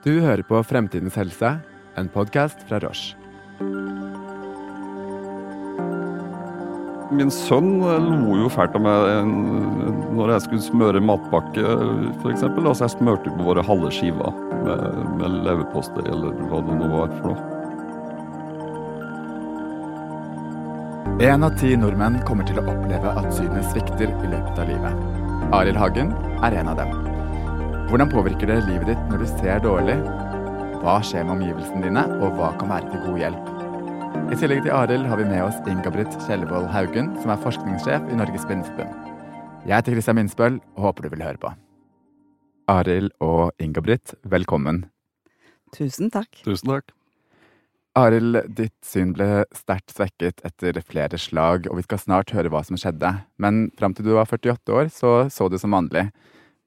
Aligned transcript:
Du 0.00 0.14
hører 0.24 0.40
på 0.48 0.56
Fremtidens 0.64 1.12
helse, 1.20 1.58
en 2.00 2.06
podkast 2.08 2.62
fra 2.64 2.78
Roche. 2.80 3.12
Min 7.12 7.28
sønn 7.34 7.82
lo 7.82 8.36
jo 8.38 8.48
fælt 8.48 8.78
av 8.78 8.84
meg 8.86 9.28
når 10.16 10.32
jeg 10.32 10.44
skulle 10.46 10.64
smøre 10.64 11.02
matpakke, 11.04 11.64
f.eks. 12.22 12.46
Altså 12.46 12.86
jeg 12.86 12.94
smørte 12.94 13.34
på 13.34 13.44
våre 13.50 13.66
halve 13.66 13.90
skiver 13.92 14.32
med, 14.62 14.80
med 15.20 15.36
leverpostei 15.44 16.06
eller 16.06 16.32
hva 16.48 16.62
det 16.64 16.78
nå 16.80 16.88
var 16.94 17.12
for 17.18 17.34
noe. 17.34 17.40
Én 21.20 21.44
av 21.44 21.60
ti 21.60 21.76
nordmenn 21.76 22.22
kommer 22.24 22.48
til 22.48 22.56
å 22.62 22.64
oppleve 22.72 23.12
at 23.20 23.28
synet 23.36 23.68
svikter 23.74 24.08
i 24.08 24.32
løpet 24.32 24.64
av 24.64 24.72
livet. 24.72 25.06
Arild 25.60 25.76
Hagen 25.82 26.16
er 26.40 26.56
en 26.62 26.72
av 26.72 26.80
dem. 26.80 26.99
Hvordan 27.90 28.06
påvirker 28.06 28.46
det 28.46 28.60
livet 28.68 28.86
ditt 28.92 29.06
når 29.10 29.18
du 29.18 29.26
ser 29.26 29.62
dårlig? 29.64 29.96
Hva 30.78 30.92
skjer 31.02 31.24
med 31.26 31.32
omgivelsene 31.40 31.88
dine, 31.88 32.04
og 32.22 32.36
hva 32.38 32.52
kan 32.60 32.70
være 32.70 32.86
til 32.92 33.00
god 33.02 33.18
hjelp? 33.18 33.48
I 34.30 34.38
tillegg 34.38 34.60
til 34.62 34.74
Arild 34.76 35.08
har 35.10 35.18
vi 35.18 35.26
med 35.26 35.42
oss 35.42 35.58
Inga-Britt 35.66 36.14
Kjellevold 36.22 36.68
Haugen, 36.70 37.10
som 37.18 37.34
er 37.34 37.42
forskningssjef 37.42 38.06
i 38.06 38.20
Norges 38.20 38.46
Blindeforbund. 38.46 38.94
Jeg 39.66 39.74
heter 39.74 39.98
Christian 39.98 40.20
Minspøl 40.20 40.60
og 40.76 40.86
håper 40.86 41.08
du 41.08 41.10
vil 41.16 41.26
høre 41.26 41.42
på. 41.42 41.52
Arild 42.70 43.10
og 43.26 43.58
Inga-Britt, 43.58 44.14
velkommen. 44.22 44.84
Tusen 45.74 46.14
takk. 46.14 46.30
Tusen 46.46 46.70
takk. 46.70 46.94
Arild, 47.98 48.44
ditt 48.54 48.78
syn 48.86 49.16
ble 49.18 49.48
sterkt 49.50 49.90
svekket 49.90 50.46
etter 50.46 50.78
flere 50.86 51.18
slag, 51.18 51.66
og 51.66 51.82
vi 51.82 51.90
skal 51.90 52.06
snart 52.06 52.38
høre 52.38 52.54
hva 52.54 52.62
som 52.62 52.78
skjedde. 52.78 53.16
Men 53.42 53.64
fram 53.74 53.98
til 53.98 54.06
du 54.06 54.14
var 54.14 54.30
48 54.30 54.78
år, 54.78 54.94
så 54.94 55.24
så 55.26 55.50
du 55.50 55.58
som 55.58 55.74
vanlig. 55.74 56.12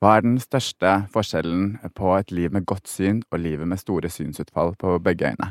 Hva 0.04 0.18
er 0.18 0.26
den 0.26 0.40
største 0.44 0.90
forskjellen 1.14 1.78
på 1.96 2.10
et 2.18 2.32
liv 2.36 2.52
med 2.52 2.66
godt 2.68 2.90
syn 2.92 3.22
og 3.32 3.40
livet 3.40 3.70
med 3.72 3.80
store 3.80 4.10
synsutfall 4.12 4.74
på 4.76 4.98
begge 5.00 5.30
øyne? 5.32 5.48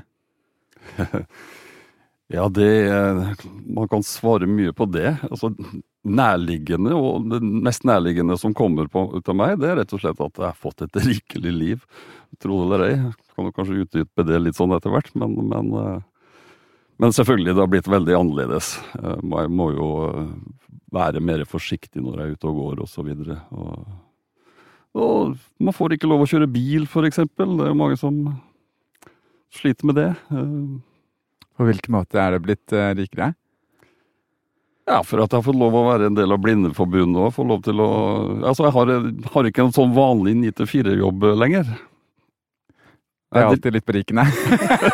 ja, 2.36 2.44
det 2.52 2.68
Man 3.64 3.88
kan 3.88 4.04
svare 4.04 4.44
mye 4.50 4.74
på 4.76 4.84
det. 4.92 5.14
Altså, 5.30 5.54
nærliggende, 6.04 6.92
og 6.92 7.30
det 7.32 7.40
mest 7.40 7.88
nærliggende 7.88 8.36
som 8.36 8.52
kommer 8.52 8.92
på, 8.92 9.06
ut 9.16 9.32
av 9.32 9.40
meg, 9.40 9.56
det 9.62 9.70
er 9.70 9.80
rett 9.80 9.96
og 9.96 10.04
slett 10.04 10.20
at 10.20 10.42
jeg 10.42 10.48
har 10.50 10.60
fått 10.66 10.84
et 10.84 11.00
rikelig 11.00 11.56
liv. 11.56 11.88
Tro 12.42 12.60
det 12.60 12.68
eller 12.68 12.86
ei. 12.90 12.94
Kan 13.32 13.48
jo 13.48 13.56
kanskje 13.56 13.80
utdype 13.86 14.28
det 14.28 14.44
litt 14.44 14.60
sånn 14.60 14.76
etter 14.76 14.92
hvert, 14.92 15.14
men, 15.16 15.38
men, 15.48 15.74
men 17.00 17.16
selvfølgelig, 17.16 17.56
det 17.56 17.64
har 17.64 17.72
blitt 17.72 17.88
veldig 17.88 18.20
annerledes. 18.20 18.74
Jeg 19.00 19.48
må 19.48 19.72
jo 19.72 19.90
være 20.92 21.24
mer 21.24 21.48
forsiktig 21.48 22.04
når 22.04 22.18
jeg 22.18 22.26
er 22.26 22.36
ute 22.36 22.52
og 22.52 22.64
går, 22.66 22.80
og 22.84 22.96
så 23.00 23.06
videre. 23.06 23.40
Og, 23.56 23.86
og 24.92 25.36
man 25.62 25.76
får 25.76 25.96
ikke 25.96 26.10
lov 26.10 26.24
å 26.24 26.28
kjøre 26.28 26.50
bil, 26.52 26.88
eksempel. 27.06 27.56
Det 27.58 27.66
er 27.66 27.70
jo 27.72 27.78
mange 27.80 27.98
som 28.00 28.18
sliter 29.52 29.88
med 29.88 29.96
det. 30.00 30.10
På 31.56 31.68
hvilken 31.68 31.96
måte 31.96 32.20
er 32.20 32.34
det 32.34 32.42
blitt 32.44 32.74
rikere? 32.98 33.32
Ja, 34.88 34.98
for 35.06 35.22
at 35.22 35.30
jeg 35.30 35.38
har 35.38 35.46
fått 35.46 35.58
lov 35.58 35.76
å 35.78 35.84
være 35.86 36.10
en 36.10 36.16
del 36.18 36.34
av 36.34 36.40
Blindeforbundet 36.42 37.22
og 37.22 37.34
få 37.36 37.46
lov 37.46 37.62
til 37.64 37.78
å 37.80 37.90
Altså, 38.42 38.66
jeg 38.66 38.74
har, 38.74 38.92
har 39.34 39.48
ikke 39.48 39.66
en 39.68 39.74
sånn 39.74 39.94
vanlig 39.94 40.34
9-4-jobb 40.40 41.28
lenger. 41.38 41.70
Det 43.32 43.40
er 43.40 43.48
alltid 43.48 43.76
litt 43.78 43.86
berikende. 43.88 44.26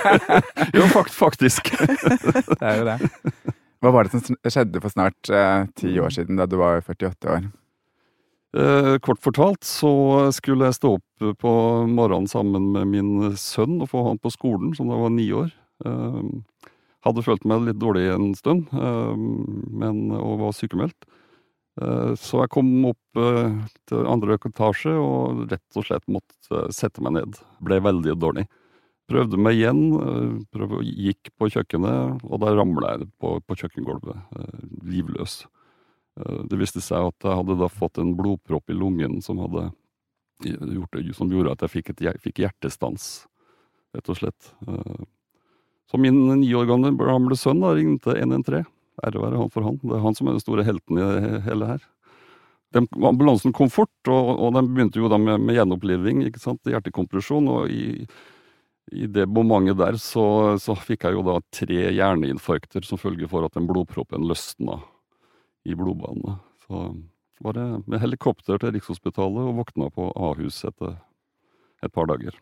jo, 0.77 0.85
faktisk. 1.11 1.73
det 2.61 2.61
er 2.63 2.77
jo 2.79 2.85
det. 2.87 2.99
Hva 3.83 3.95
var 3.95 4.07
det 4.07 4.13
som 4.13 4.37
skjedde 4.39 4.83
for 4.83 4.95
snart 4.95 5.31
eh, 5.33 5.65
ti 5.79 5.91
år 5.99 6.13
siden, 6.15 6.39
da 6.39 6.47
du 6.47 6.55
var 6.61 6.85
48 6.85 7.33
år? 7.35 7.49
Eh, 8.57 8.99
kort 9.05 9.21
fortalt 9.21 9.65
så 9.67 9.91
skulle 10.33 10.71
jeg 10.71 10.79
stå 10.79 10.95
opp 10.97 11.25
på 11.43 11.53
morgenen 11.91 12.29
sammen 12.31 12.71
med 12.73 12.89
min 12.89 13.11
sønn 13.37 13.77
og 13.83 13.91
få 13.91 14.07
han 14.07 14.21
på 14.23 14.33
skolen, 14.33 14.73
som 14.77 14.89
da 14.89 14.97
var 14.97 15.13
ni 15.13 15.27
år. 15.37 15.51
Eh, 15.85 16.23
hadde 17.05 17.25
følt 17.27 17.45
meg 17.49 17.67
litt 17.67 17.81
dårlig 17.81 18.07
en 18.11 18.33
stund, 18.35 18.73
men, 18.73 20.01
og 20.19 20.41
var 20.41 20.57
sykemeldt. 20.57 21.07
Så 22.19 22.41
jeg 22.43 22.51
kom 22.51 22.73
opp 22.89 23.21
til 23.87 24.09
andre 24.11 24.35
etasje 24.35 24.97
og 24.99 25.45
rett 25.47 25.79
og 25.79 25.87
slett 25.87 26.11
måtte 26.11 26.65
sette 26.75 27.05
meg 27.07 27.15
ned. 27.15 27.39
Ble 27.63 27.79
veldig 27.87 28.17
dårlig. 28.19 28.45
Prøvde 29.09 29.39
meg 29.39 29.61
igjen, 29.61 29.85
prøvde, 30.51 30.83
gikk 30.83 31.31
på 31.39 31.53
kjøkkenet, 31.55 32.27
og 32.27 32.43
da 32.43 32.51
ramla 32.59 32.97
jeg 32.97 33.09
på, 33.23 33.37
på 33.47 33.61
kjøkkengulvet, 33.63 34.19
livløs. 34.91 35.45
Det 36.51 36.59
viste 36.59 36.83
seg 36.85 37.11
at 37.11 37.27
jeg 37.27 37.41
hadde 37.41 37.59
da 37.61 37.69
fått 37.71 38.01
en 38.03 38.15
blodpropp 38.19 38.73
i 38.73 38.77
lungen 38.77 39.21
som, 39.23 39.39
hadde 39.45 39.69
gjort, 40.45 40.99
som 41.17 41.31
gjorde 41.33 41.55
at 41.55 41.67
jeg 41.67 41.75
fikk, 41.77 41.93
et, 41.95 42.03
fikk 42.23 42.43
hjertestans, 42.45 43.07
rett 43.97 44.11
og 44.11 44.19
slett. 44.19 44.51
Så 45.89 46.01
min 46.01 46.19
ni 46.41 46.51
år 46.57 46.69
gamle, 46.69 47.37
sønn 47.39 47.63
da, 47.65 47.73
ringte 47.77 48.17
113. 48.17 48.67
Ære 49.07 49.21
være 49.23 49.39
han 49.39 49.53
for 49.55 49.63
han. 49.63 49.79
Det 49.79 49.95
er 49.95 50.03
han 50.03 50.17
som 50.19 50.29
er 50.29 50.35
den 50.35 50.43
store 50.43 50.65
helten 50.67 50.99
i 50.99 51.07
hele 51.45 51.69
her. 51.69 51.85
De, 52.75 52.83
ambulansen 53.09 53.55
kom 53.57 53.71
fort, 53.73 54.11
og, 54.11 54.33
og 54.35 54.57
den 54.57 54.73
begynte 54.75 55.01
jo 55.01 55.09
da 55.09 55.17
med, 55.23 55.41
med 55.41 55.57
gjenoppliving, 55.57 56.25
ikke 56.27 56.43
sant, 56.43 56.61
hjertekompresjon. 56.69 57.49
Og 57.55 57.73
i, 57.73 58.05
i 58.93 59.09
det 59.09 59.29
momentet 59.31 59.79
der 59.81 59.97
så, 60.03 60.27
så, 60.61 60.77
fikk 60.77 61.07
jeg 61.07 61.17
jo 61.17 61.25
da 61.25 61.39
tre 61.55 61.89
hjerneinfarkter 61.95 62.85
som 62.85 63.01
følge 63.01 63.31
for 63.31 63.47
at 63.47 63.57
den 63.57 63.71
blodproppen 63.71 64.27
løsna 64.29 64.83
i 65.69 65.77
blodbanene. 65.77 66.39
Så 66.67 66.89
var 67.45 67.55
det 67.55 67.67
med 67.87 68.03
helikopter 68.03 68.59
til 68.59 68.75
Rikshospitalet 68.75 69.51
og 69.51 69.61
våkna 69.61 69.93
på 69.95 70.11
Ahus 70.17 70.65
etter 70.67 70.97
et 71.85 71.95
par 71.95 72.09
dager. 72.11 72.35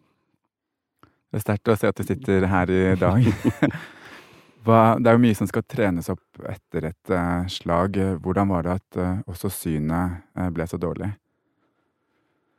Det 1.31 1.41
er 1.41 1.45
sterkt 1.45 1.69
å 1.69 1.77
se 1.77 1.91
at 1.91 1.99
du 1.99 2.07
sitter 2.07 2.47
her 2.49 2.73
i 2.73 2.83
dag. 3.01 3.27
Det 4.67 5.07
er 5.07 5.15
jo 5.15 5.23
mye 5.23 5.37
som 5.39 5.47
skal 5.47 5.63
trenes 5.63 6.09
opp 6.11 6.41
etter 6.51 6.89
et 6.89 7.13
uh, 7.15 7.47
slag. 7.47 8.01
Hvordan 8.23 8.51
var 8.51 8.65
det 8.67 8.73
at 8.81 8.99
uh, 8.99 9.21
også 9.31 9.51
synet 9.55 10.25
uh, 10.35 10.49
ble 10.51 10.67
så 10.67 10.81
dårlig? 10.83 11.13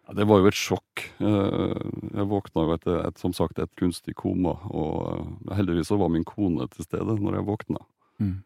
Ja, 0.08 0.16
det 0.16 0.28
var 0.30 0.40
jo 0.40 0.48
et 0.48 0.56
sjokk. 0.56 1.04
Jeg 1.20 2.26
våkna 2.32 2.64
jo 2.64 2.76
etter 2.78 3.02
et, 3.02 3.18
som 3.20 3.34
sagt, 3.36 3.60
et 3.60 3.74
kunstig 3.76 4.16
koma. 4.16 4.54
Og 4.72 5.52
heldigvis 5.52 5.92
så 5.92 5.98
var 6.00 6.14
min 6.14 6.24
kone 6.24 6.64
til 6.72 6.88
stede 6.88 7.18
når 7.20 7.42
jeg 7.42 7.48
våkna. 7.50 7.82
Mm. 8.24 8.38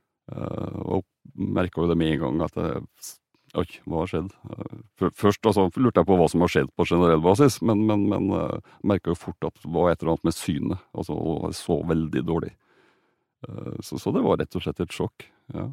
Og 0.89 1.05
merka 1.35 1.83
jo 1.83 1.89
det 1.89 1.97
med 1.99 2.15
en 2.15 2.23
gang 2.25 2.45
at 2.47 2.59
jeg 2.59 2.85
Oi, 3.59 3.65
hva 3.83 4.05
har 4.05 4.07
skjedd? 4.07 4.29
Først 5.19 5.47
altså, 5.49 5.65
lurte 5.75 5.99
jeg 5.99 6.07
på 6.07 6.15
hva 6.15 6.27
som 6.31 6.43
har 6.45 6.51
skjedd 6.53 6.69
på 6.79 6.85
generell 6.87 7.19
basis, 7.23 7.57
men, 7.67 7.81
men, 7.89 8.05
men 8.07 8.29
uh, 8.31 8.77
merka 8.87 9.11
jo 9.11 9.17
fort 9.19 9.43
at 9.43 9.57
det 9.59 9.71
var 9.75 9.91
et 9.91 9.99
eller 9.99 10.13
annet 10.13 10.29
med 10.29 10.37
synet. 10.37 10.85
Altså, 10.95 11.17
jeg 11.49 11.57
så 11.59 11.77
veldig 11.89 12.23
dårlig. 12.29 12.53
Uh, 13.43 13.75
så, 13.83 13.99
så, 13.99 14.13
det 14.15 14.23
var 14.23 14.39
rett 14.39 14.55
og 14.55 14.63
slett 14.63 14.79
et 14.85 14.95
sjokk. 14.95 15.27
ja. 15.55 15.67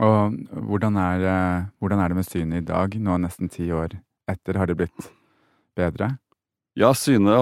Og 0.00 0.36
hvordan 0.68 0.96
er, 1.00 1.24
uh, 1.24 1.70
hvordan 1.80 2.04
er 2.04 2.12
det 2.12 2.20
med 2.20 2.28
synet 2.28 2.60
i 2.60 2.68
dag, 2.68 3.00
nå 3.08 3.16
nesten 3.24 3.52
ti 3.52 3.70
år 3.72 3.96
etter? 4.28 4.60
Har 4.60 4.68
det 4.68 4.76
blitt 4.82 5.08
bedre? 5.80 6.12
Ja, 6.78 6.92
synet 6.94 7.34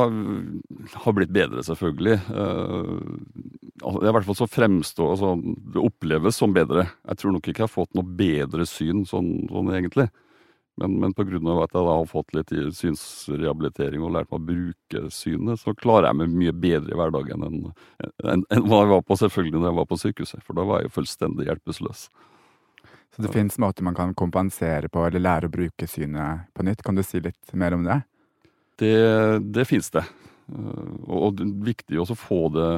har, 0.95 1.13
blitt 1.13 1.33
bedre, 1.35 1.63
selvfølgelig. 1.65 2.17
Uh, 2.33 3.99
I 4.01 4.13
hvert 4.15 4.25
fall 4.25 4.39
så 4.39 4.49
fremstår 4.49 5.13
altså, 5.13 5.35
Det 5.75 5.83
oppleves 5.83 6.39
som 6.41 6.55
bedre. 6.57 6.87
Jeg 7.05 7.21
tror 7.21 7.35
nok 7.35 7.45
ikke 7.45 7.63
jeg 7.63 7.69
har 7.69 7.75
fått 7.75 7.93
noe 7.99 8.09
bedre 8.19 8.65
syn 8.67 9.05
sånn, 9.09 9.35
sånn 9.53 9.69
egentlig. 9.77 10.09
Men, 10.79 10.95
men 11.03 11.13
pga. 11.13 11.25
at 11.27 11.75
jeg 11.75 11.85
da 11.85 11.95
har 11.99 12.07
fått 12.07 12.35
litt 12.37 12.53
synsrehabilitering 12.79 14.03
og 14.03 14.13
lært 14.15 14.31
meg 14.31 14.39
å 14.39 14.49
bruke 14.49 15.11
synet, 15.11 15.61
så 15.61 15.75
klarer 15.75 16.09
jeg 16.09 16.21
meg 16.21 16.37
mye 16.39 16.55
bedre 16.55 16.95
i 16.95 16.99
hverdagen 16.99 17.47
enn, 17.49 17.57
enn, 18.23 18.45
enn 18.47 18.69
hva 18.71 18.85
jeg 18.85 18.93
var 18.95 19.03
på 19.05 19.19
selvfølgelig 19.19 19.59
når 19.59 19.71
jeg 19.73 19.79
var 19.81 19.89
på 19.91 19.99
sykehuset. 20.05 20.45
For 20.47 20.57
da 20.57 20.67
var 20.69 20.81
jeg 20.81 20.89
jo 20.89 20.97
fullstendig 21.01 21.49
hjelpeløs. 21.51 22.05
Så 23.17 23.25
det 23.25 23.33
fins 23.35 23.59
måter 23.59 23.83
man 23.83 23.97
kan 23.99 24.15
kompensere 24.15 24.89
på, 24.93 25.03
eller 25.03 25.25
lære 25.25 25.51
å 25.51 25.53
bruke 25.53 25.89
synet 25.91 26.47
på 26.55 26.63
nytt? 26.63 26.85
Kan 26.87 26.95
du 26.95 27.03
si 27.03 27.21
litt 27.25 27.59
mer 27.59 27.75
om 27.75 27.83
det? 27.83 27.99
Det, 28.79 28.95
det 29.43 29.65
fins 29.69 29.91
det. 29.95 30.05
Og 31.09 31.35
det 31.37 31.45
er 31.45 31.67
viktig 31.73 32.01
å 32.01 32.07
få, 32.17 32.47
det, 32.55 32.71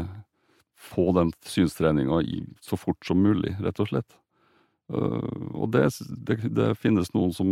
få 0.81 1.11
den 1.17 1.33
synstreninga 1.47 2.23
så 2.65 2.79
fort 2.81 3.05
som 3.07 3.21
mulig, 3.23 3.55
rett 3.63 3.83
og 3.83 3.91
slett. 3.93 4.17
Og 4.91 5.71
det, 5.71 5.85
det, 6.27 6.37
det 6.57 6.73
finnes 6.83 7.13
noen 7.15 7.33
som 7.35 7.51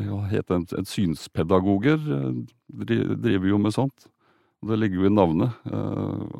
ja, 0.00 0.18
heter 0.32 0.58
en, 0.58 0.66
en 0.78 0.88
synspedagoger, 0.88 2.00
driver 2.66 3.50
jo 3.52 3.60
med 3.62 3.76
sånt. 3.76 4.08
Det 4.66 4.78
ligger 4.80 5.04
jo 5.04 5.06
i 5.06 5.14
navnet. 5.14 5.54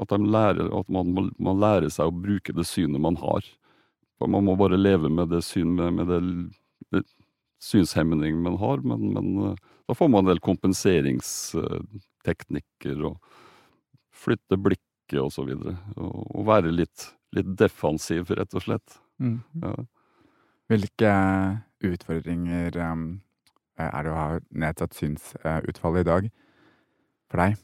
At, 0.03 0.17
lærer, 0.19 0.73
at 0.81 0.91
man, 0.91 1.31
man, 1.39 1.63
lærer 1.63 1.93
seg 1.93 2.11
å 2.11 2.17
bruke 2.25 2.55
det 2.57 2.67
synet 2.67 3.03
man 3.03 3.21
har. 3.21 3.47
Man 4.25 4.49
må 4.49 4.57
bare 4.59 4.81
leve 4.81 5.13
med 5.13 5.31
det, 5.31 5.45
syn, 5.45 5.77
med, 5.77 6.11
det 6.11 7.05
synshemning 7.63 8.41
man 8.43 8.57
har, 8.59 8.83
men, 8.83 9.13
men 9.15 9.57
da 9.87 9.95
får 9.95 10.09
man 10.11 10.21
en 10.25 10.31
del 10.33 10.41
kompenseringsteknikker 10.45 12.97
og 13.07 13.15
flytte 14.17 14.57
blikket 14.59 15.23
og 15.23 15.33
så 15.35 15.43
videre. 15.47 15.75
Og, 15.95 16.27
og 16.35 16.43
være 16.49 16.71
litt, 16.75 17.15
litt, 17.37 17.51
defensiv, 17.59 18.31
rett 18.35 18.55
og 18.57 18.63
slett. 18.65 18.89
Mm. 19.23 19.39
Ja. 19.63 19.75
Hvilke 20.67 21.13
utfordringer 21.87 22.71
um, 22.91 23.21
er 23.79 24.03
det 24.03 24.11
å 24.11 24.19
ha 24.19 24.41
nedsatt 24.51 24.95
synsutfallet 24.99 26.03
i 26.03 26.11
dag? 26.11 26.23
for 27.31 27.43
deg? 27.43 27.61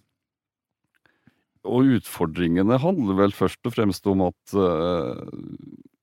Og 1.62 1.96
utfordringene 1.98 2.78
handler 2.82 3.18
vel 3.20 3.34
først 3.36 3.62
og 3.68 3.76
fremst 3.76 4.06
om 4.10 4.24
at 4.26 4.54
uh, 4.58 5.22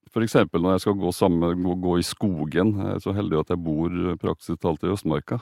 f.eks. 0.09 0.37
når 0.53 0.77
jeg 0.77 0.85
skal 0.85 0.99
gå, 1.01 1.11
sammen, 1.15 1.65
gå, 1.65 1.75
gå, 1.83 1.97
i 1.99 2.07
skogen. 2.07 2.77
Jeg 2.79 2.95
er 2.95 3.03
så 3.03 3.15
heldig 3.15 3.41
at 3.41 3.51
jeg 3.53 3.63
bor 3.65 3.97
praktisk 4.21 4.61
talt 4.63 4.85
i 4.87 4.93
Østmarka. 4.93 5.41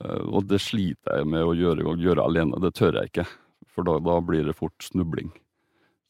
Uh, 0.00 0.26
og 0.34 0.48
det 0.50 0.60
sliter 0.64 1.20
jeg 1.20 1.30
med 1.30 1.46
å 1.46 1.54
gjøre, 1.56 1.96
gjøre 2.00 2.26
alene. 2.26 2.60
Det 2.62 2.74
tør 2.78 3.00
jeg 3.00 3.12
ikke. 3.12 3.26
For 3.74 3.86
da, 3.86 3.98
da, 4.02 4.20
blir 4.22 4.46
det 4.46 4.56
fort 4.58 4.86
snubling. 4.86 5.32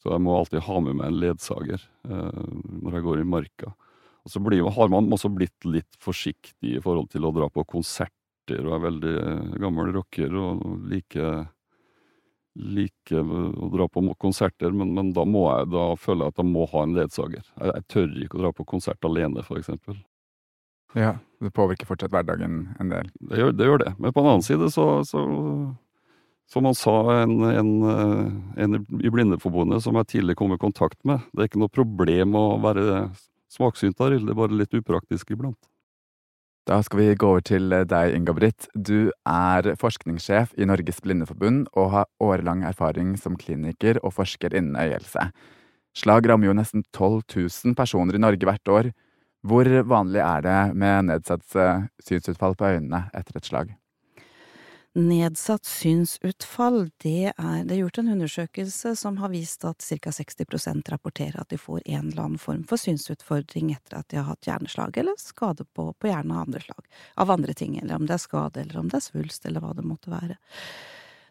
Så 0.03 0.13
jeg 0.13 0.21
må 0.21 0.35
alltid 0.37 0.67
ha 0.67 0.81
med 0.85 0.99
meg 0.99 1.09
en 1.09 1.17
ledsager 1.23 1.81
eh, 1.81 2.43
når 2.85 2.99
jeg 2.99 3.05
går 3.07 3.23
i 3.23 3.25
marka. 3.25 3.71
Og 4.25 4.33
så 4.35 4.43
blir, 4.45 4.67
har 4.77 4.91
man 4.93 5.09
også 5.13 5.31
blitt 5.33 5.65
litt 5.65 5.97
forsiktig 5.97 6.75
i 6.77 6.83
forhold 6.85 7.09
til 7.15 7.25
å 7.25 7.33
dra 7.33 7.49
på 7.49 7.65
konserter, 7.65 8.61
og 8.67 8.75
er 8.77 8.85
veldig 8.85 9.15
gammel 9.63 9.95
rocker 9.97 10.37
og 10.37 10.61
liker 10.93 11.47
like 12.55 13.19
å 13.19 13.69
dra 13.73 13.89
på 13.91 14.05
konserter, 14.21 14.71
men, 14.71 14.93
men, 14.95 15.13
da 15.17 15.25
jeg, 15.27 15.71
da 15.73 15.87
føler 15.99 16.29
jeg 16.29 16.35
at 16.35 16.43
jeg 16.43 16.51
må 16.53 16.67
ha 16.71 16.83
en 16.85 16.97
ledsager. 16.99 17.47
Jeg, 17.57 17.71
jeg 17.73 17.87
tør 17.91 18.19
ikke 18.27 18.39
å 18.39 18.43
dra 18.45 18.53
på 18.55 18.67
konsert 18.77 19.09
alene, 19.09 19.43
f.eks. 19.43 19.73
Ja, 20.95 21.17
det 21.43 21.51
påvirker 21.55 21.89
fortsatt 21.89 22.13
hverdagen 22.15 22.69
en 22.81 22.93
del? 22.93 23.11
Det 23.19 23.41
gjør 23.41 23.53
det. 23.53 23.67
Gjør 23.69 23.83
det. 23.83 23.93
Men 23.99 24.15
på 24.15 24.23
den 24.23 24.31
annen 24.31 24.47
side, 24.47 24.71
så, 24.75 24.87
så 25.07 25.25
Som 26.47 26.67
han 26.69 26.75
sa, 26.77 27.23
en, 27.23 27.41
en, 27.41 27.71
en 28.61 28.75
i 29.01 29.11
Blindeforbundet 29.11 29.83
som 29.83 29.97
jeg 29.97 30.11
tidligere 30.13 30.37
kom 30.37 30.53
i 30.53 30.61
kontakt 30.61 30.99
med, 31.03 31.23
det 31.33 31.41
er 31.41 31.49
ikke 31.49 31.63
noe 31.63 31.73
problem 31.73 32.37
å 32.37 32.59
være 32.61 33.07
smaksynt, 33.55 33.97
der, 33.97 34.19
det 34.21 34.35
er 34.35 34.37
bare 34.37 34.59
litt 34.59 34.77
upraktisk 34.77 35.33
iblant. 35.33 35.59
Da 36.65 36.79
skal 36.81 37.01
vi 37.01 37.17
gå 37.21 37.29
over 37.29 37.43
til 37.45 37.73
eh, 37.77 37.85
deg, 37.85 38.15
Inga-Britt. 38.17 38.71
Du 38.73 39.11
er 39.29 39.67
forskningssjef 39.81 40.55
i 40.57 40.69
Norges 40.69 41.03
Blindeforbund 41.05 41.67
og 41.77 41.91
har 41.93 42.07
årelang 42.25 42.63
erfaring 42.65 43.19
som 43.21 43.37
kliniker 43.41 44.01
og 44.01 44.15
forsker 44.17 44.57
innen 44.57 44.79
øyehelse. 44.81 45.27
Slag 45.95 46.29
rammer 46.29 46.49
jo 46.49 46.57
nesten 46.57 46.83
12 46.89 47.21
000 47.37 47.77
personer 47.77 48.17
i 48.17 48.23
Norge 48.23 48.49
hvert 48.49 48.73
år. 48.73 48.89
Hvor 49.45 49.69
vanlig 49.85 50.23
er 50.25 50.45
det 50.45 50.61
med 50.81 51.11
nedsatt 51.11 51.57
eh, 51.61 51.89
synsutfall 52.05 52.57
på 52.57 52.71
øynene 52.77 53.09
etter 53.13 53.37
et 53.37 53.51
slag? 53.51 53.75
Nedsatt 54.95 55.67
synsutfall, 55.67 56.85
det 57.03 57.33
er 57.35 57.65
Det 57.67 57.75
er 57.75 57.81
gjort 57.81 57.99
en 57.99 58.13
undersøkelse 58.13 58.95
som 58.97 59.17
har 59.19 59.33
vist 59.33 59.65
at 59.67 59.83
ca. 59.83 60.11
60% 60.11 60.89
rapporterer 60.89 61.41
at 61.41 61.51
de 61.51 61.59
får 61.59 61.83
en 61.85 62.13
eller 62.13 62.23
annen 62.23 62.39
form 62.39 62.63
for 62.65 62.79
synsutfordring 62.79 63.73
etter 63.75 63.99
at 63.99 64.09
de 64.09 64.21
har 64.23 64.29
hatt 64.31 64.47
hjerneslag 64.47 64.97
eller 64.97 65.19
skade 65.19 65.67
på, 65.75 65.91
på 65.99 66.09
hjernen 66.09 66.37
av 66.37 66.47
andre 66.47 66.63
slag, 66.63 66.87
av 67.17 67.31
andre 67.31 67.55
ting, 67.59 67.77
eller 67.83 67.97
om 67.97 68.07
det 68.07 68.15
er 68.15 68.23
skade, 68.23 68.61
eller 68.63 68.79
om 68.79 68.89
det 68.89 69.01
er 69.01 69.09
svulst, 69.09 69.45
eller 69.45 69.61
hva 69.61 69.75
det 69.75 69.85
måtte 69.85 70.15
være. 70.15 70.39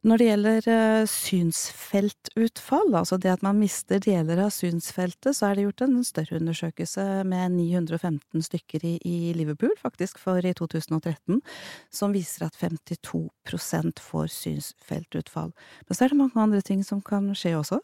Når 0.03 0.19
det 0.19 0.25
gjelder 0.27 0.65
uh, 0.67 1.05
synsfeltutfall, 1.07 2.89
altså 2.99 3.15
det 3.23 3.29
at 3.31 3.43
man 3.45 3.55
mister 3.55 4.01
deler 4.03 4.41
av 4.43 4.49
synsfeltet, 4.51 5.31
så 5.37 5.47
er 5.47 5.55
det 5.55 5.63
gjort 5.63 5.83
en 5.85 6.01
større 6.03 6.41
undersøkelse 6.41 7.05
med 7.23 7.55
915 7.55 8.43
stykker 8.49 8.83
i, 8.83 8.97
i 9.07 9.31
Liverpool, 9.37 9.71
faktisk, 9.79 10.19
for 10.19 10.43
i 10.43 10.51
2013, 10.59 11.39
som 11.87 12.11
viser 12.11 12.49
at 12.49 12.59
52% 12.59 14.03
får 14.03 14.27
synsfeltutfall. 14.35 15.55
Men 15.87 15.95
så 15.95 16.03
er 16.03 16.11
det 16.11 16.19
mange 16.19 16.47
andre 16.49 16.59
ting 16.59 16.83
som 16.83 16.99
kan 16.99 17.31
skje 17.31 17.55
også. 17.61 17.79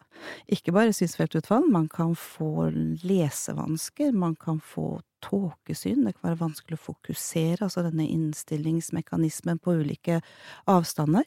Ikke 0.52 0.76
bare 0.76 0.92
synsfeltutfall, 0.92 1.72
man 1.72 1.88
kan 1.88 2.18
få 2.20 2.68
lesevansker, 3.00 4.12
man 4.12 4.36
kan 4.36 4.60
få 4.60 4.98
tåkesyn, 5.24 6.04
det 6.04 6.18
kan 6.20 6.34
være 6.34 6.44
vanskelig 6.44 6.82
å 6.82 6.86
fokusere, 6.92 7.64
altså 7.64 7.88
denne 7.88 8.12
innstillingsmekanismen 8.12 9.64
på 9.64 9.80
ulike 9.80 10.20
avstander. 10.68 11.24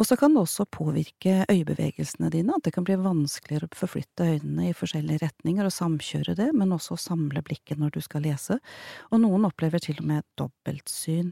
Og 0.00 0.08
så 0.08 0.16
kan 0.18 0.32
det 0.34 0.40
også 0.42 0.64
påvirke 0.72 1.42
øyebevegelsene 1.52 2.30
dine, 2.32 2.56
at 2.56 2.64
det 2.64 2.72
kan 2.74 2.86
bli 2.86 2.96
vanskeligere 2.98 3.68
å 3.68 3.76
forflytte 3.76 4.30
øynene 4.36 4.70
i 4.70 4.76
forskjellige 4.76 5.22
retninger 5.26 5.68
og 5.68 5.74
samkjøre 5.74 6.34
det, 6.38 6.48
men 6.56 6.72
også 6.74 6.96
å 6.96 7.02
samle 7.02 7.44
blikket 7.44 7.78
når 7.78 7.92
du 7.94 8.00
skal 8.04 8.24
lese, 8.26 8.58
og 9.12 9.22
noen 9.22 9.46
opplever 9.46 9.82
til 9.84 10.00
og 10.00 10.08
med 10.08 10.26
dobbeltsyn. 10.40 11.30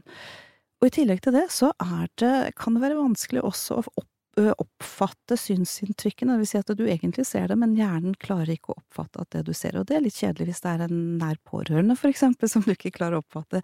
Og 0.81 0.87
i 0.87 0.93
tillegg 0.95 1.21
til 1.25 1.35
det 1.35 1.47
så 1.53 1.73
det, 2.21 2.53
kan 2.57 2.77
det 2.77 2.85
være 2.85 3.01
vanskelig 3.01 3.43
også 3.45 3.81
å 3.81 4.05
oppfatte 4.39 5.35
synsinntrykkene, 5.35 6.37
det 6.37 6.39
vil 6.39 6.47
si 6.47 6.59
at 6.61 6.69
du 6.79 6.85
egentlig 6.87 7.25
ser 7.27 7.49
det, 7.51 7.57
men 7.59 7.73
hjernen 7.75 8.13
klarer 8.15 8.53
ikke 8.53 8.71
å 8.71 8.77
oppfatte 8.79 9.19
at 9.25 9.35
det 9.35 9.41
du 9.49 9.51
ser, 9.57 9.75
og 9.75 9.89
det 9.89 9.97
er 9.97 10.05
litt 10.05 10.15
kjedelig 10.15 10.47
hvis 10.47 10.63
det 10.63 10.71
er 10.71 10.83
en 10.85 11.01
nær 11.19 11.35
pårørende, 11.47 11.97
for 11.99 12.11
eksempel, 12.11 12.47
som 12.51 12.63
du 12.63 12.71
ikke 12.71 12.93
klarer 12.95 13.19
å 13.19 13.25
oppfatte. 13.25 13.59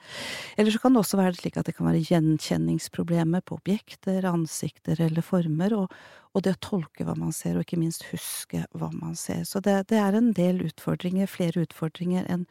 Eller 0.60 0.76
så 0.76 0.82
kan 0.84 0.94
det 0.94 1.04
også 1.06 1.20
være 1.22 1.40
slik 1.40 1.60
at 1.60 1.70
det 1.70 1.78
kan 1.78 1.88
være 1.88 2.04
gjenkjenningsproblemer 2.10 3.46
på 3.48 3.62
objekter, 3.62 4.28
ansikter 4.28 5.00
eller 5.08 5.24
former, 5.24 5.78
og, 5.78 5.96
og 6.36 6.44
det 6.44 6.58
å 6.58 6.62
tolke 6.68 7.08
hva 7.08 7.16
man 7.16 7.32
ser, 7.36 7.56
og 7.56 7.64
ikke 7.64 7.80
minst 7.80 8.10
huske 8.12 8.66
hva 8.76 8.92
man 8.92 9.16
ser. 9.16 9.46
Så 9.48 9.64
det, 9.64 9.80
det 9.94 10.02
er 10.04 10.20
en 10.20 10.34
del 10.36 10.60
utfordringer, 10.68 11.32
flere 11.32 11.64
utfordringer 11.64 12.28
enn 12.28 12.44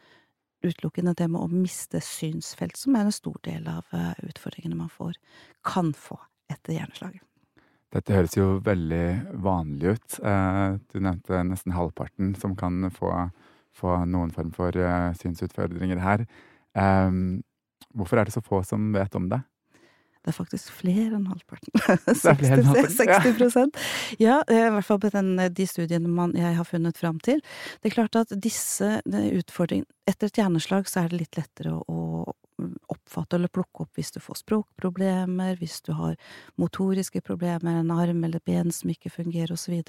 utelukkende 0.65 1.13
det 1.13 1.29
med 1.29 1.43
å 1.43 1.53
miste 1.53 2.01
synsfelt, 2.01 2.81
som 2.81 2.97
er 2.97 3.05
en 3.05 3.13
stor 3.13 3.37
del 3.45 3.69
av 3.69 3.93
utfordringene 4.25 4.81
man 4.81 4.89
får, 4.89 5.13
kan 5.61 5.93
få 5.93 6.17
etter 6.49 6.79
hjerneslaget. 6.79 7.26
Dette 7.97 8.13
høres 8.13 8.37
jo 8.37 8.47
veldig 8.61 9.05
vanlig 9.41 9.97
ut. 9.97 10.17
Eh, 10.21 10.77
du 10.93 11.01
nevnte 11.01 11.41
nesten 11.47 11.73
halvparten 11.73 12.35
som 12.37 12.53
kan 12.59 12.91
få, 12.93 13.09
få 13.73 13.99
noen 14.05 14.33
form 14.35 14.51
for 14.53 14.77
eh, 14.77 15.11
synsutfordringer 15.17 16.01
her. 16.03 16.25
Hvorfor 17.97 18.19
er 18.19 18.27
det 18.27 18.35
så 18.35 18.43
få 18.45 18.61
som 18.67 18.91
vet 18.93 19.15
om 19.17 19.31
det? 19.31 19.39
Det 20.21 20.33
er 20.33 20.35
faktisk 20.35 20.73
flere 20.75 21.15
enn 21.15 21.25
halvparten. 21.31 21.71
60, 22.21 22.97
60% 22.99 23.77
Ja, 24.19 24.41
i 24.43 24.57
hvert 24.75 24.85
fall 24.85 24.99
på 25.01 25.09
den, 25.13 25.37
de 25.55 25.67
studiene 25.69 26.11
man, 26.11 26.35
jeg 26.37 26.57
har 26.57 26.67
funnet 26.67 26.99
fram 26.99 27.21
til. 27.23 27.39
Det 27.79 27.89
er 27.89 27.95
klart 27.95 28.19
at 28.19 28.35
disse 28.43 28.99
utfordringene 29.07 29.87
Etter 30.07 30.29
et 30.29 30.37
hjerneslag 30.39 30.85
så 30.87 31.01
er 31.01 31.09
det 31.11 31.21
litt 31.23 31.39
lettere 31.39 31.73
å, 31.75 31.81
å 31.87 32.35
oppfatte 32.91 33.37
eller 33.37 33.51
plukke 33.53 33.85
opp 33.85 33.97
hvis 33.97 34.11
du 34.15 34.19
får 34.23 34.41
språkproblemer, 34.41 35.57
hvis 35.59 35.79
du 35.85 35.93
har 35.97 36.17
motoriske 36.59 37.21
problemer, 37.25 37.79
en 37.79 37.93
arm 37.93 38.23
eller 38.27 38.43
ben 38.45 38.71
som 38.73 38.91
ikke 38.91 39.13
fungerer, 39.13 39.53
osv. 39.53 39.79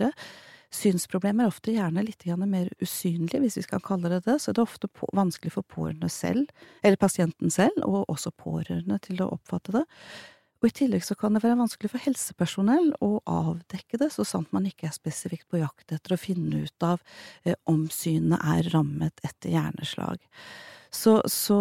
Synsproblemer 0.74 1.46
er 1.46 1.52
ofte 1.52 1.72
gjerne 1.72 2.04
litt 2.04 2.26
mer 2.44 2.68
usynlige, 2.82 3.40
hvis 3.40 3.56
vi 3.56 3.64
skal 3.64 3.84
kalle 3.84 4.10
det 4.12 4.24
det, 4.26 4.38
så 4.42 4.52
det 4.52 4.60
er 4.60 4.68
ofte 4.68 4.88
vanskelig 5.16 5.54
for 5.54 5.64
pårørende 5.64 6.10
selv, 6.12 6.50
eller 6.82 7.00
pasienten 7.00 7.50
selv, 7.50 7.78
og 7.84 8.08
også 8.08 8.34
pårørende 8.36 8.98
til 9.00 9.22
å 9.22 9.32
oppfatte 9.38 9.80
det. 9.80 9.86
Og 10.58 10.66
i 10.66 10.74
tillegg 10.74 11.04
så 11.06 11.14
kan 11.14 11.36
det 11.36 11.44
være 11.44 11.60
vanskelig 11.60 11.92
for 11.92 12.02
helsepersonell 12.02 12.90
å 13.04 13.20
avdekke 13.30 14.00
det, 14.00 14.10
så 14.10 14.26
sant 14.26 14.50
man 14.52 14.66
ikke 14.66 14.88
er 14.88 14.96
spesifikt 14.96 15.46
på 15.48 15.60
jakt 15.62 15.94
etter 15.94 16.16
å 16.16 16.20
finne 16.20 16.64
ut 16.66 16.86
av 16.86 16.98
eh, 17.44 17.54
om 17.70 17.86
synet 17.94 18.42
er 18.42 18.66
rammet 18.74 19.22
etter 19.22 19.54
hjerneslag. 19.54 20.18
Så, 20.94 21.18
så 21.28 21.56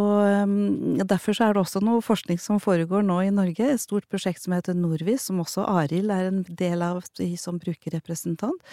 um, 0.47 0.97
derfor 1.03 1.35
så 1.35 1.47
er 1.47 1.55
det 1.55 1.61
også 1.61 1.81
noe 1.83 2.03
forskning 2.05 2.39
som 2.39 2.61
foregår 2.63 3.03
nå 3.03 3.19
i 3.25 3.33
Norge, 3.33 3.65
et 3.67 3.81
stort 3.83 4.07
prosjekt 4.11 4.43
som 4.43 4.55
heter 4.55 4.77
Norvis, 4.77 5.25
som 5.27 5.41
også 5.43 5.65
Arild 5.67 6.13
er 6.13 6.29
en 6.29 6.43
del 6.47 6.83
av 6.85 7.01
som 7.41 7.59
brukerrepresentant. 7.59 8.63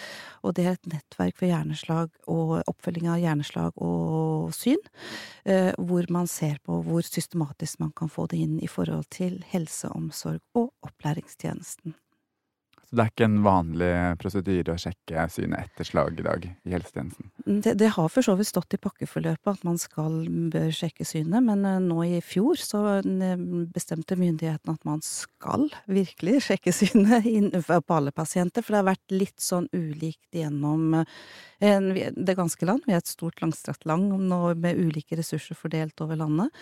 Og 0.43 0.55
det 0.55 0.65
er 0.65 0.77
et 0.77 0.91
nettverk 0.93 1.35
for 1.39 1.49
hjerneslag 1.49 2.13
og 2.31 2.55
oppfølging 2.63 3.09
av 3.11 3.19
hjerneslag 3.23 3.75
og 3.83 4.53
syn, 4.55 4.79
eh, 5.43 5.73
hvor 5.75 6.07
man 6.13 6.29
ser 6.31 6.57
på 6.63 6.79
hvor 6.85 7.03
systematisk 7.05 7.83
man 7.83 7.91
kan 7.95 8.11
få 8.11 8.29
det 8.31 8.39
inn 8.45 8.57
i 8.63 8.71
forhold 8.71 9.09
til 9.11 9.41
helse, 9.51 9.91
omsorg 9.91 10.41
og 10.55 10.71
opplæringstjenesten. 10.87 11.97
Så 12.85 12.97
det 12.97 13.03
er 13.03 13.11
ikke 13.11 13.27
en 13.27 13.39
vanlig 13.45 13.91
prosedyre 14.21 14.75
å 14.75 14.81
sjekke 14.81 15.25
synet 15.33 15.71
etter 15.71 15.87
slag 15.87 16.19
i 16.21 16.25
dag 16.25 16.43
i 16.45 16.73
helsetjenesten? 16.73 17.31
Det, 17.45 17.73
det 17.81 17.91
har 17.95 18.11
for 18.13 18.25
så 18.25 18.35
vidt 18.37 18.51
stått 18.51 18.77
i 18.77 18.79
pakkeforløpet 18.81 19.51
at 19.51 19.65
man 19.65 19.79
skal 19.81 20.19
bør 20.53 20.69
sjekke 20.75 21.07
synet, 21.07 21.41
men 21.47 21.65
eh, 21.65 21.79
nå 21.81 22.03
i 22.05 22.21
fjor 22.25 22.61
så 22.61 22.83
eh, 22.99 23.35
bestemte 23.73 24.17
myndighetene 24.19 24.77
at 24.77 24.87
man 24.87 25.01
skal 25.05 25.67
virkelig 25.89 26.43
sjekke 26.49 26.73
synet 26.75 27.25
på 27.65 27.97
alle 27.97 28.13
pasienter, 28.15 28.61
for 28.61 28.75
det 28.75 28.83
har 28.83 28.89
vært 28.93 29.15
litt 29.15 29.41
sånn 29.41 29.69
ulikt 29.73 30.37
gjennom 30.37 31.01
eh, 31.01 32.11
det 32.13 32.37
ganske 32.37 32.69
land. 32.69 32.85
Vi 32.85 32.93
er 32.93 33.01
et 33.01 33.09
stort, 33.09 33.41
langstrakt 33.41 33.87
land 33.89 34.13
med 34.29 34.77
ulike 34.77 35.17
ressurser 35.17 35.57
fordelt 35.57 35.99
over 36.05 36.19
landet. 36.21 36.53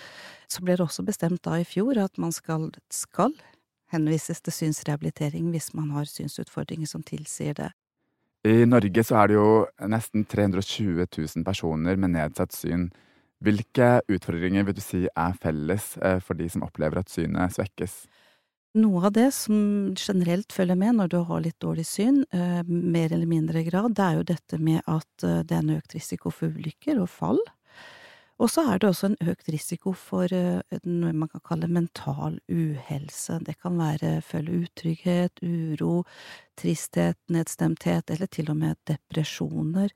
Så 0.48 0.64
ble 0.64 0.78
det 0.78 0.86
også 0.86 1.04
bestemt 1.06 1.44
da 1.44 1.60
i 1.60 1.68
fjor 1.68 2.00
at 2.00 2.20
man 2.22 2.32
skal, 2.36 2.70
skal 2.94 3.36
henvises 3.94 4.42
til 4.44 4.56
synsrehabilitering 4.56 5.52
hvis 5.54 5.72
man 5.78 5.94
har 5.96 6.10
synsutfordringer 6.10 6.90
som 6.90 7.06
tilsier 7.06 7.56
det. 7.58 7.72
I 8.44 8.66
Norge 8.68 9.06
så 9.08 9.22
er 9.22 9.32
det 9.32 9.38
jo 9.38 9.50
nesten 9.88 10.26
320 10.28 11.06
000 11.08 11.46
personer 11.48 11.96
med 11.96 12.12
nedsatt 12.18 12.52
syn. 12.52 12.90
Hvilke 13.44 14.02
utfordringer 14.12 14.66
vil 14.68 14.76
du 14.76 14.84
si 14.84 15.06
er 15.08 15.40
felles 15.40 15.94
eh, 16.04 16.20
for 16.24 16.40
de 16.40 16.50
som 16.52 16.66
opplever 16.68 17.00
at 17.00 17.12
synet 17.12 17.56
svekkes? 17.56 17.96
Noe 18.80 19.04
av 19.06 19.14
det 19.14 19.28
som 19.36 19.94
generelt 19.94 20.54
følger 20.56 20.78
med 20.80 20.98
når 20.98 21.12
du 21.12 21.20
har 21.28 21.44
litt 21.44 21.60
dårlig 21.62 21.86
syn, 21.86 22.24
eh, 22.34 22.64
mer 22.66 23.14
eller 23.14 23.30
mindre 23.30 23.62
grad, 23.68 23.94
det 23.94 24.06
er 24.06 24.16
jo 24.18 24.30
dette 24.32 24.60
med 24.60 24.82
at 24.90 25.28
eh, 25.28 25.44
det 25.46 25.56
er 25.56 25.62
en 25.62 25.76
økt 25.76 25.94
risiko 25.96 26.32
for 26.34 26.50
ulykker 26.56 27.00
og 27.04 27.12
fall. 27.12 27.42
Og 28.42 28.50
så 28.50 28.64
er 28.66 28.80
det 28.82 28.90
også 28.90 29.12
en 29.12 29.30
økt 29.30 29.50
risiko 29.54 29.94
for 29.98 30.32
noe 30.84 31.14
man 31.14 31.30
kan 31.30 31.44
kalle 31.46 31.70
mental 31.70 32.40
uhelse. 32.52 33.38
Det 33.46 33.56
kan 33.62 33.78
være 33.78 34.18
føle 34.26 34.64
utrygghet, 34.64 35.44
uro, 35.46 36.04
tristhet, 36.60 37.20
nedstemthet 37.32 38.10
eller 38.10 38.32
til 38.34 38.50
og 38.52 38.58
med 38.60 38.80
depresjoner. 38.90 39.94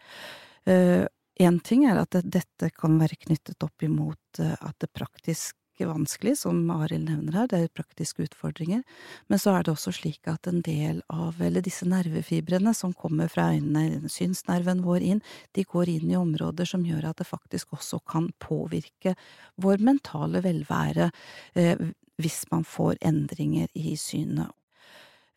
Én 0.68 1.60
ting 1.66 1.86
er 1.90 2.02
at 2.02 2.18
dette 2.24 2.70
kan 2.78 3.00
være 3.02 3.20
knyttet 3.26 3.64
opp 3.66 3.84
imot 3.86 4.42
at 4.42 4.78
det 4.82 4.94
praktisk 4.94 5.58
vanskelig, 5.86 6.38
som 6.40 6.64
Arild 6.74 7.06
nevner 7.06 7.36
her, 7.38 7.48
det 7.52 7.60
er 7.62 7.74
praktiske 7.76 8.26
utfordringer, 8.26 8.82
men 9.30 9.42
så 9.42 9.54
er 9.54 9.68
det 9.68 9.76
også 9.76 9.94
slik 9.94 10.26
at 10.32 10.50
en 10.50 10.64
del 10.66 11.04
av, 11.14 11.38
eller 11.44 11.62
disse 11.62 11.86
nervefibrene 11.86 12.74
som 12.74 12.96
kommer 12.98 13.30
fra 13.30 13.52
øynene, 13.54 14.10
synsnerven 14.10 14.82
vår 14.88 15.06
inn, 15.06 15.22
de 15.54 15.68
går 15.68 15.92
inn 15.94 16.12
i 16.12 16.18
områder 16.18 16.66
som 16.66 16.86
gjør 16.88 17.12
at 17.12 17.22
det 17.22 17.30
faktisk 17.30 17.78
også 17.78 18.02
kan 18.10 18.32
påvirke 18.42 19.14
vår 19.62 19.84
mentale 19.86 20.42
velvære 20.42 21.12
eh, 21.56 21.88
hvis 22.18 22.46
man 22.50 22.66
får 22.66 22.98
endringer 23.06 23.70
i 23.78 23.94
synet. 24.00 24.50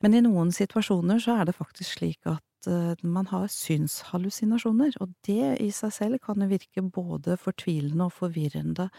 Men 0.01 0.17
i 0.17 0.23
noen 0.25 0.49
situasjoner 0.55 1.21
så 1.21 1.37
er 1.37 1.51
det 1.51 1.59
faktisk 1.59 1.99
slik 1.99 2.25
at 2.31 2.41
Eh, 2.69 2.95
man 3.03 3.29
har 3.31 3.49
synshallusinasjoner, 3.49 4.97
og 5.01 5.13
det 5.25 5.57
i 5.65 5.71
seg 5.73 5.93
selv 5.97 6.21
kan 6.25 6.43
jo 6.43 6.49
virke 6.51 6.83
både 6.85 7.39
fortvilende 7.41 8.09
og 8.09 8.13
forvirrende. 8.13 8.91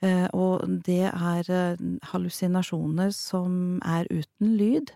Eh, 0.00 0.28
og 0.32 0.62
det 0.86 1.10
er 1.10 1.50
eh, 1.50 1.80
hallusinasjoner 2.12 3.10
som 3.14 3.80
er 3.82 4.06
uten 4.10 4.54
lyd, 4.60 4.92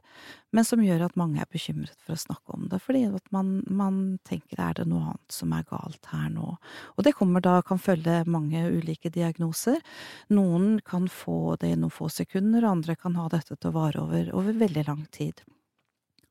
men 0.54 0.64
som 0.64 0.85
gjør 0.85 1.09
at 1.09 1.18
mange 1.18 1.42
er 1.42 1.50
bekymret 1.50 1.99
for 2.06 2.14
å 2.14 2.23
snakke 2.23 2.54
om 2.54 2.68
det, 2.71 2.78
fordi 2.85 3.02
at 3.11 3.26
man, 3.35 3.56
man 3.66 3.99
tenker 4.25 4.62
er 4.62 4.78
det 4.78 4.87
noe 4.88 5.11
annet 5.11 5.35
som 5.35 5.52
er 5.56 5.66
galt 5.68 6.12
her 6.12 6.30
nå? 6.33 6.54
Og 6.94 7.04
det 7.04 7.16
kommer 7.18 7.42
da, 7.44 7.59
kan 7.66 7.83
følge 7.83 8.23
mange 8.30 8.62
ulike 8.71 9.11
diagnoser. 9.11 9.83
Noen 10.30 10.78
kan 10.87 11.11
få 11.11 11.56
det 11.61 11.75
i 11.75 11.80
noen 11.80 11.92
få 11.92 12.09
sekunder, 12.12 12.68
andre 12.71 12.94
kan 12.94 13.18
ha 13.18 13.26
dette 13.33 13.59
til 13.59 13.75
å 13.75 13.76
vare 13.80 14.06
over, 14.06 14.30
over 14.38 14.62
veldig 14.62 14.87
lang 14.87 15.04
tid. 15.11 15.42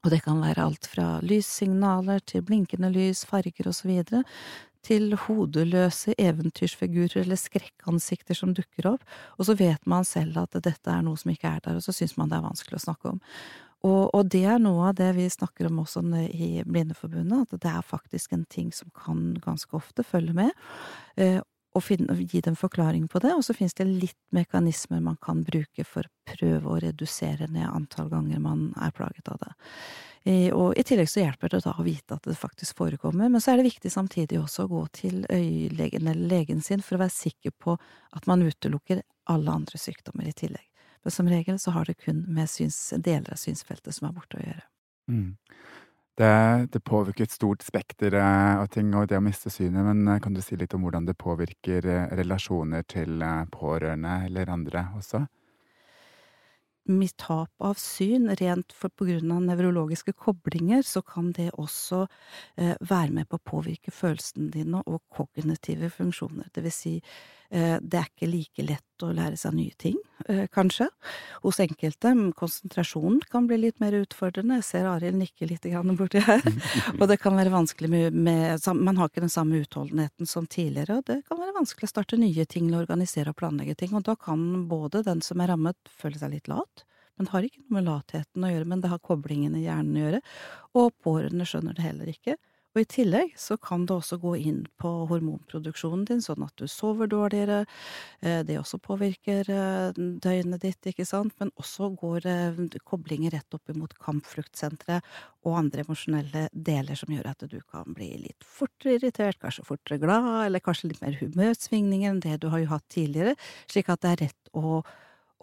Og 0.03 0.11
det 0.11 0.23
kan 0.25 0.41
være 0.43 0.65
alt 0.67 0.87
fra 0.91 1.07
lyssignaler 1.23 2.19
til 2.27 2.43
blinkende 2.43 2.91
lys, 2.91 3.23
farger 3.25 3.71
videre, 3.87 4.23
til 4.83 5.13
hodeløse 5.15 6.13
eventyrsfigurer 6.19 7.21
eller 7.21 7.39
skrekkansikter 7.39 8.35
som 8.35 8.51
dukker 8.55 8.89
opp, 8.91 9.05
og 9.37 9.47
så 9.47 9.55
vet 9.55 9.85
man 9.87 10.03
selv 10.03 10.41
at 10.41 10.57
dette 10.59 10.91
er 10.91 11.05
noe 11.05 11.19
som 11.19 11.31
ikke 11.31 11.53
er 11.55 11.63
der, 11.63 11.79
og 11.79 11.85
så 11.85 11.95
syns 11.95 12.17
man 12.19 12.31
det 12.31 12.39
er 12.39 12.49
vanskelig 12.49 12.81
å 12.81 12.87
snakke 12.89 13.13
om. 13.13 13.21
Og, 13.83 14.13
og, 14.15 14.27
det 14.31 14.45
er 14.47 14.61
noe 14.63 14.89
av 14.89 14.95
det 14.95 15.09
vi 15.17 15.25
snakker 15.27 15.67
om 15.67 15.81
også 15.83 16.03
i 16.31 16.63
Blindeforbundet, 16.63 17.51
at 17.51 17.63
det 17.65 17.71
er 17.71 17.87
faktisk 17.87 18.31
en 18.35 18.45
ting 18.47 18.69
som 18.75 18.91
kan 18.95 19.33
ganske 19.43 19.75
ofte 19.75 20.05
følge 20.07 20.35
med, 20.37 20.51
eh, 21.19 21.41
og, 21.73 21.81
finne, 21.83 22.13
gi 22.29 22.41
dem 22.45 22.55
forklaring 22.57 23.07
på 23.09 23.19
det, 23.23 23.33
og 23.33 23.43
så 23.45 23.55
finnes 23.57 23.73
det 23.77 23.87
litt 23.89 24.19
mekanismer 24.35 25.01
man 25.01 25.17
kan 25.21 25.41
bruke 25.45 25.85
for 25.87 26.05
å 26.05 26.33
prøve 26.35 26.69
å 26.69 26.79
redusere 26.83 27.47
ned 27.49 27.65
antall 27.69 28.11
ganger 28.11 28.41
man 28.43 28.67
er 28.81 28.93
plaget 28.93 29.31
av 29.33 29.39
det. 29.41 29.53
Og 30.55 30.77
i 30.79 30.83
tillegg 30.87 31.09
så 31.11 31.19
hjelper 31.19 31.51
det 31.51 31.63
da 31.65 31.73
å 31.75 31.83
vite 31.83 32.15
at 32.15 32.29
det 32.29 32.37
faktisk 32.39 32.77
forekommer, 32.79 33.27
men 33.27 33.41
så 33.43 33.51
er 33.51 33.59
det 33.59 33.71
viktig 33.71 33.91
samtidig 33.91 34.39
også 34.39 34.67
å 34.67 34.71
gå 34.71 34.83
til 34.95 35.25
øyelegen 35.27 36.07
eller 36.07 36.29
legen 36.31 36.61
sin 36.63 36.83
for 36.85 36.95
å 36.95 37.03
være 37.03 37.15
sikker 37.17 37.55
på 37.59 37.75
at 38.15 38.29
man 38.29 38.45
utelukker 38.45 39.01
alle 39.33 39.57
andre 39.57 39.81
sykdommer 39.81 40.29
i 40.29 40.35
tillegg. 40.37 40.69
Men 41.03 41.11
som 41.11 41.27
regel 41.27 41.59
så 41.59 41.73
har 41.75 41.89
det 41.89 41.97
kun 41.99 42.21
med 42.31 42.47
syns, 42.47 42.93
deler 42.95 43.33
av 43.35 43.41
synsfeltet 43.41 43.97
som 43.97 44.07
er 44.07 44.15
borte 44.15 44.39
å 44.39 44.45
gjøre. 44.45 44.63
Mm. 45.11 45.33
Det, 46.13 46.67
det, 46.69 46.79
påvirker 46.85 47.25
et 47.25 47.33
stort 47.33 47.63
spekter 47.65 48.13
eh, 48.13 48.59
av 48.61 48.67
ting, 48.69 48.91
og 48.93 49.07
det 49.09 49.17
å 49.17 49.23
miste 49.25 49.49
synet. 49.49 49.81
Men 49.87 50.05
eh, 50.07 50.19
kan 50.21 50.35
du 50.35 50.41
si 50.45 50.57
litt 50.59 50.75
om 50.77 50.85
hvordan 50.85 51.07
det 51.07 51.17
påvirker 51.17 51.87
eh, 51.89 52.11
relasjoner 52.19 52.85
til 52.85 53.23
pårørende 53.53 54.19
eller 54.27 54.51
andre 54.53 54.85
også? 54.99 55.23
Mitt 56.83 57.15
tap 57.15 57.63
av 57.63 57.77
syn, 57.79 58.27
rent 58.35 58.73
for 58.75 58.91
på 58.91 59.05
grunn 59.07 59.29
av 59.31 59.45
nevrologiske 59.45 60.11
koblinger, 60.19 60.81
så 60.83 60.99
kan 60.99 61.29
det 61.31 61.53
også 61.55 62.01
eh, 62.59 62.73
være 62.83 63.13
med 63.15 63.29
på 63.31 63.39
å 63.39 63.45
påvirke 63.53 63.93
følelsene 63.95 64.49
dine 64.51 64.81
og 64.83 64.99
kognitive 65.07 65.87
funksjoner. 65.95 66.49
Det 66.51 66.65
vil 66.65 66.75
si, 66.75 66.97
det 67.53 67.99
er 67.99 68.07
ikke 68.07 68.29
like 68.31 68.63
lett 68.65 69.03
å 69.05 69.11
lære 69.13 69.37
seg 69.37 69.55
nye 69.57 69.73
ting, 69.79 69.97
eh, 70.29 70.45
kanskje, 70.53 70.87
hos 71.43 71.59
enkelte. 71.63 72.13
Konsentrasjonen 72.39 73.21
kan 73.29 73.47
bli 73.47 73.59
litt 73.61 73.81
mer 73.83 73.95
utfordrende. 73.97 74.57
Jeg 74.61 74.67
ser 74.67 74.89
Arild 74.89 75.19
nikke 75.19 75.49
litt 75.49 75.67
borti 75.99 76.23
her. 76.23 76.41
og 76.99 77.07
det 77.11 77.19
kan 77.21 77.35
være 77.37 77.53
vanskelig 77.53 77.89
med, 77.89 78.13
med, 78.13 78.59
Man 78.75 78.97
har 78.97 79.09
ikke 79.09 79.25
den 79.25 79.33
samme 79.33 79.61
utholdenheten 79.61 80.25
som 80.29 80.47
tidligere, 80.47 80.97
og 80.97 81.05
det 81.05 81.23
kan 81.27 81.37
være 81.37 81.57
vanskelig 81.59 81.89
å 81.89 81.93
starte 81.93 82.17
nye 82.17 82.45
ting 82.45 82.67
eller 82.67 82.87
organisere 82.87 83.29
og 83.29 83.37
planlegge 83.37 83.75
ting. 83.75 83.93
Og 83.93 84.03
da 84.07 84.15
kan 84.15 84.67
både 84.67 85.03
den 85.03 85.21
som 85.21 85.41
er 85.41 85.53
rammet, 85.53 85.77
føle 85.89 86.17
seg 86.19 86.33
litt 86.33 86.49
lat. 86.51 86.85
Men 87.17 87.27
det 87.27 87.35
har 87.35 87.45
ikke 87.45 87.61
noe 87.61 87.77
med 87.77 87.85
latheten 87.85 88.45
å 88.45 88.49
gjøre, 88.49 88.69
men 88.71 88.81
det 88.81 88.89
har 88.89 89.03
koblingen 89.03 89.53
i 89.57 89.67
hjernen 89.67 89.99
å 89.99 90.05
gjøre. 90.07 90.23
Og 90.81 90.95
pårørende 91.05 91.45
skjønner 91.45 91.77
det 91.77 91.85
heller 91.85 92.09
ikke. 92.09 92.39
Og 92.73 92.81
i 92.81 92.87
tillegg 92.89 93.35
så 93.37 93.53
kan 93.61 93.83
det 93.85 93.93
også 93.93 94.17
gå 94.17 94.31
inn 94.49 94.63
på 94.81 94.89
hormonproduksjonen 95.11 96.07
din, 96.09 96.23
sånn 96.25 96.41
at 96.45 96.55
du 96.57 96.65
sover 96.69 97.09
dårligere. 97.11 97.59
Eh, 98.25 98.39
det 98.47 98.57
også 98.57 98.79
påvirker 98.81 99.49
eh, 99.53 99.93
døgnet 99.93 100.63
ditt, 100.65 100.89
ikke 100.89 101.05
sant, 101.05 101.35
men 101.41 101.51
også 101.61 101.91
går 101.99 102.25
eh, 102.29 102.63
koblinger 102.81 103.35
rett 103.37 103.53
opp 103.53 103.69
imot 103.69 103.93
kampfluktsenteret 104.01 105.05
og 105.45 105.59
andre 105.59 105.85
emosjonelle 105.85 106.47
deler 106.53 106.97
som 106.97 107.13
gjør 107.13 107.29
at 107.35 107.45
du 107.51 107.59
kan 107.61 107.93
bli 107.93 108.09
litt 108.25 108.47
fortere 108.47 108.97
irritert, 108.97 109.37
kanskje 109.43 109.67
fortere 109.69 110.01
glad, 110.01 110.31
eller 110.47 110.63
kanskje 110.63 110.89
litt 110.89 111.05
mer 111.05 111.19
humørsvingninger 111.21 112.09
enn 112.09 112.25
det 112.25 112.39
du 112.41 112.49
har 112.49 112.63
jo 112.63 112.73
hatt 112.73 112.89
tidligere, 112.89 113.37
slik 113.69 113.93
at 113.93 114.01
det 114.01 114.15
er 114.15 114.21
rett 114.25 114.53
å 114.57 114.81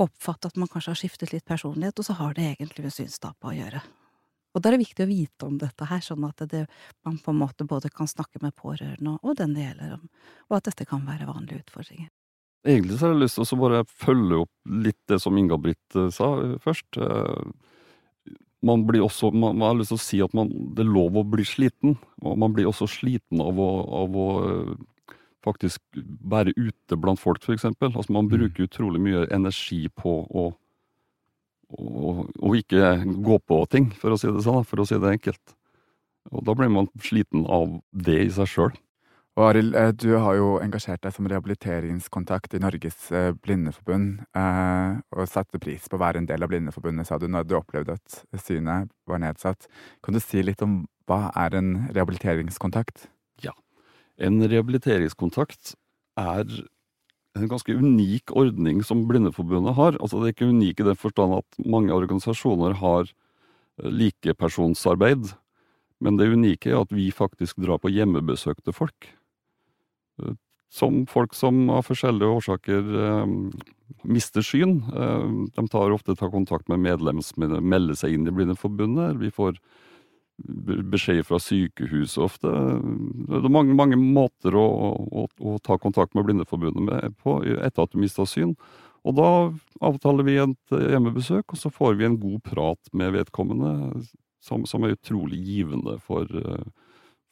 oppfatte 0.00 0.50
at 0.50 0.58
man 0.58 0.70
kanskje 0.72 0.96
har 0.96 1.02
skiftet 1.04 1.34
litt 1.36 1.46
personlighet, 1.46 2.00
og 2.00 2.10
så 2.10 2.18
har 2.18 2.34
det 2.34 2.50
egentlig 2.56 2.88
med 2.88 2.96
synstapet 2.96 3.52
å 3.52 3.58
gjøre. 3.60 3.86
Og 4.54 4.62
da 4.62 4.70
er 4.70 4.76
det 4.76 4.84
viktig 4.84 5.04
å 5.04 5.10
vite 5.10 5.46
om 5.46 5.58
dette 5.60 5.86
her, 5.86 6.00
sånn 6.02 6.26
at 6.26 6.42
det, 6.50 6.64
man 7.06 7.18
på 7.22 7.32
en 7.32 7.38
måte 7.38 7.66
både 7.68 7.90
kan 7.94 8.10
snakke 8.10 8.42
med 8.42 8.56
pårørende 8.58 9.18
og 9.22 9.36
den 9.38 9.54
det 9.54 9.68
gjelder 9.68 9.98
om, 9.98 10.08
og 10.50 10.56
at 10.58 10.70
dette 10.70 10.88
kan 10.90 11.04
være 11.06 11.28
vanlige 11.28 11.62
utfordringer. 11.64 12.10
Egentlig 12.66 12.98
så 12.98 13.06
har 13.06 13.14
jeg 13.14 13.22
lyst 13.22 13.38
til 13.38 13.56
å 13.56 13.60
bare 13.62 13.84
følge 13.88 14.40
opp 14.42 14.72
litt 14.84 14.98
det 15.08 15.20
som 15.22 15.36
Inga-Britt 15.40 15.96
eh, 15.96 16.10
sa 16.12 16.34
eh, 16.42 16.56
først. 16.60 16.98
Eh, 17.00 18.34
man 18.68 18.82
blir 18.84 19.06
også, 19.06 19.30
man, 19.32 19.56
man, 19.56 19.70
har 19.70 19.78
lyst 19.78 19.94
til 19.94 20.00
å 20.00 20.04
si 20.04 20.20
at 20.20 20.34
man, 20.36 20.50
det 20.76 20.84
er 20.84 20.90
lov 20.92 21.16
å 21.16 21.24
bli 21.24 21.46
sliten, 21.48 21.96
og 22.20 22.36
man 22.42 22.52
blir 22.52 22.68
også 22.68 22.90
sliten 22.90 23.40
av 23.40 23.56
å, 23.56 23.70
av 24.02 24.18
å 24.20 24.28
faktisk 25.40 25.80
være 26.28 26.52
ute 26.58 26.98
blant 27.00 27.22
folk, 27.22 27.40
for 27.46 27.56
eksempel. 27.56 27.94
Altså 27.94 28.12
man 28.12 28.28
mm. 28.28 28.34
bruker 28.34 28.68
utrolig 28.68 29.00
mye 29.00 29.24
energi 29.32 29.86
på 29.88 30.18
å 30.28 30.50
og, 31.78 32.28
og, 32.40 32.52
ikke 32.58 33.00
gå 33.22 33.40
på 33.46 33.62
ting, 33.70 33.90
for 33.96 34.14
å 34.14 34.20
si 34.20 34.30
det 34.30 34.44
sånn, 34.44 34.66
for 34.66 34.82
å 34.82 34.86
si 34.88 34.98
det 35.00 35.16
enkelt. 35.16 35.56
Og 36.30 36.44
da 36.46 36.54
blir 36.56 36.70
man 36.72 36.88
sliten 37.02 37.46
av 37.50 37.78
det 37.90 38.18
i 38.26 38.30
seg 38.34 38.50
sjøl. 38.50 38.72
Og 39.38 39.44
Arild, 39.46 39.76
eh, 39.78 39.92
du 39.94 40.10
har 40.18 40.34
jo 40.36 40.48
engasjert 40.60 41.04
deg 41.04 41.14
som 41.14 41.28
rehabiliteringskontakt 41.30 42.56
i 42.58 42.60
Norges 42.60 43.06
eh, 43.14 43.30
Blindeforbund, 43.38 44.24
eh, 44.36 44.98
og 45.14 45.30
satte 45.30 45.60
pris 45.62 45.86
på 45.88 45.96
å 45.96 46.02
være 46.02 46.20
en 46.20 46.26
del 46.28 46.42
av 46.44 46.50
Blindeforbundet, 46.50 47.08
sa 47.08 47.16
du, 47.18 47.28
når 47.30 47.46
du 47.46 47.54
opplevde 47.56 47.96
at 47.96 48.42
synet 48.42 48.90
var 49.08 49.22
nedsatt. 49.22 49.70
Kan 50.04 50.18
du 50.18 50.20
si 50.20 50.42
litt 50.42 50.64
om 50.66 50.82
hva 51.08 51.30
er 51.38 51.56
en 51.60 51.72
rehabiliteringskontakt? 51.88 53.06
Ja, 53.42 53.54
en 54.18 54.42
rehabiliteringskontakt 54.42 55.74
er 56.20 56.44
en 57.38 57.48
ganske 57.50 57.74
unik 57.74 58.32
ordning 58.36 58.82
som 58.86 59.04
Blindeforbundet 59.08 59.76
har. 59.76 59.96
Altså 60.00 60.20
Det 60.20 60.30
er 60.30 60.34
ikke 60.34 60.50
unik 60.50 60.80
i 60.80 60.88
den 60.90 60.98
forstand 60.98 61.36
at 61.38 61.60
mange 61.64 61.94
organisasjoner 61.94 62.74
har 62.80 63.06
eh, 63.06 63.90
likepersonsarbeid, 63.90 65.32
men 66.00 66.16
det 66.16 66.30
unike 66.32 66.72
er 66.72 66.80
at 66.80 66.92
vi 66.94 67.10
faktisk 67.14 67.60
drar 67.62 67.78
på 67.78 67.92
hjemmebesøk 67.92 68.62
til 68.64 68.76
folk. 68.76 69.10
Eh, 70.22 70.34
som 70.70 71.04
folk 71.10 71.34
som 71.34 71.66
av 71.74 71.86
forskjellige 71.88 72.40
årsaker 72.40 72.90
eh, 73.04 73.36
mister 74.06 74.44
syn. 74.46 74.80
Eh, 74.90 75.28
de 75.56 75.66
tar 75.70 75.94
ofte 75.94 76.16
tar 76.18 76.32
kontakt 76.34 76.70
med 76.70 76.82
medlemsmedlemmer, 76.86 77.72
melder 77.78 77.98
seg 77.98 78.14
inn 78.14 78.28
i 78.28 78.34
Blindeforbundet. 78.34 79.18
Vi 79.22 79.32
får 79.34 79.58
beskjed 80.90 81.24
fra 81.26 81.38
sykehuset 81.42 82.22
ofte. 82.24 82.50
Det 83.28 83.40
er 83.40 83.52
mange, 83.52 83.76
mange 83.76 83.98
måter 84.00 84.56
å, 84.56 84.66
å, 85.06 85.26
å, 85.38 85.56
ta 85.64 85.78
kontakt 85.80 86.14
med 86.14 86.26
Blindeforbundet 86.28 86.86
med 86.86 87.16
på 87.20 87.40
etter 87.44 87.84
at 87.84 87.92
du 87.92 88.00
mista 88.00 88.26
syn. 88.28 88.54
Og 89.08 89.16
da 89.16 89.30
avtaler 89.86 90.26
vi 90.26 90.36
et 90.42 90.74
hjemmebesøk, 90.74 91.54
og 91.54 91.60
så 91.60 91.72
får 91.72 91.96
vi 91.96 92.08
en 92.08 92.18
god 92.20 92.42
prat 92.44 92.92
med 92.92 93.14
vedkommende, 93.16 94.02
som, 94.44 94.66
som 94.68 94.84
er 94.84 94.96
utrolig 94.96 95.40
givende 95.44 95.96
for, 96.04 96.28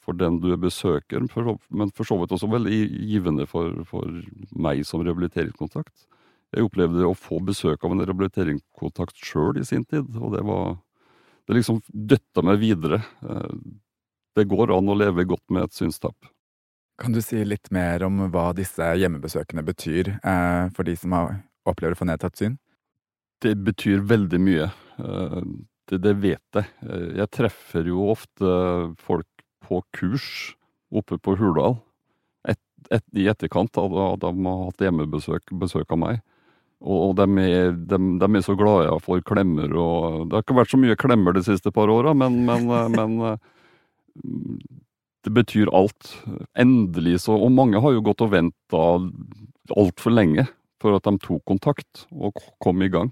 for, 0.05 0.17
den 0.17 0.41
du 0.41 0.51
besøker, 0.61 1.25
men 1.69 1.93
for 1.97 2.09
så 2.09 2.17
vidt 2.21 2.33
også 2.37 2.49
veldig 2.53 2.79
givende 3.11 3.49
for, 3.49 3.85
for 3.89 4.21
meg 4.57 4.85
som 4.89 5.05
rehabiliteringskontakt. 5.05 6.09
Jeg 6.57 6.65
opplevde 6.65 7.05
å 7.05 7.17
få 7.17 7.43
besøk 7.45 7.83
av 7.85 7.93
en 7.93 8.05
rehabiliteringskontakt 8.07 9.21
sjøl 9.21 9.61
i 9.61 9.67
sin 9.69 9.85
tid, 9.85 10.09
og 10.17 10.33
det 10.33 10.45
var 10.49 10.79
det 11.49 11.57
liksom 11.57 11.81
døtta 11.89 12.45
meg 12.45 12.61
videre. 12.61 13.01
Eh, 13.25 13.55
det 14.37 14.45
går 14.51 14.75
an 14.77 14.93
å 14.93 14.97
leve 14.99 15.25
godt 15.29 15.47
med 15.51 15.69
et 15.69 15.77
synstap. 15.77 16.17
Kan 16.99 17.15
du 17.15 17.23
si 17.23 17.41
litt 17.47 17.71
mer 17.75 18.05
om 18.05 18.21
hva 18.33 18.51
disse 18.57 18.85
hjemmebesøkene 19.01 19.65
betyr 19.65 20.13
eh, 20.19 20.69
for 20.77 20.85
de 20.85 20.97
som 20.99 21.15
har, 21.17 21.41
opplever 21.69 21.97
å 21.97 22.01
få 22.03 22.09
nedtatt 22.11 22.39
syn? 22.41 22.59
Det 23.43 23.55
betyr 23.65 24.05
veldig 24.11 24.41
mye. 24.43 24.69
Eh, 25.01 25.43
det, 25.89 26.03
det, 26.05 26.15
vet 26.21 26.59
jeg. 26.59 26.69
Jeg 27.17 27.33
treffer 27.33 27.89
jo 27.89 28.11
ofte 28.13 28.55
folk 29.01 29.29
på 29.65 29.81
kurs 29.97 30.29
oppe 30.93 31.17
på 31.21 31.35
Hurdal 31.41 31.79
et, 32.49 32.61
et, 32.93 33.05
i 33.17 33.25
etterkant 33.29 33.81
av 33.81 33.97
at 34.05 34.21
de 34.21 34.33
har 34.45 34.61
hatt 34.67 34.85
hjemmebesøk 34.85 35.55
besøk 35.61 35.97
av 35.97 36.03
meg. 36.03 36.21
Og, 36.79 37.17
de, 37.19 37.27
er, 37.43 37.73
de, 37.75 37.99
de, 38.21 38.27
er, 38.29 38.43
så 38.47 38.55
glade 38.55 38.93
får 39.03 39.25
klemmer 39.27 39.73
og 39.75 40.29
Det 40.29 40.37
har 40.37 40.45
ikke 40.45 40.59
vært 40.61 40.71
så 40.71 40.79
mye 40.79 40.99
klemmer 41.01 41.35
de 41.35 41.43
siste 41.43 41.73
par 41.75 41.91
åra, 41.91 42.13
men, 42.15 42.45
men, 42.47 42.69
men 42.99 43.17
det 45.27 45.35
betyr 45.35 45.73
alt. 45.75 46.13
Endelig 46.59 47.25
så 47.27 47.35
Og 47.37 47.51
mange 47.53 47.83
har 47.83 47.97
jo 47.97 48.05
gått 48.07 48.23
og 48.25 48.33
venta 48.33 48.85
altfor 49.75 50.15
lenge 50.15 50.47
for 50.79 50.95
at 50.95 51.07
de 51.09 51.19
tok 51.19 51.43
kontakt 51.51 52.07
og 52.15 52.39
kom 52.63 52.83
i 52.83 52.91
gang. 52.93 53.11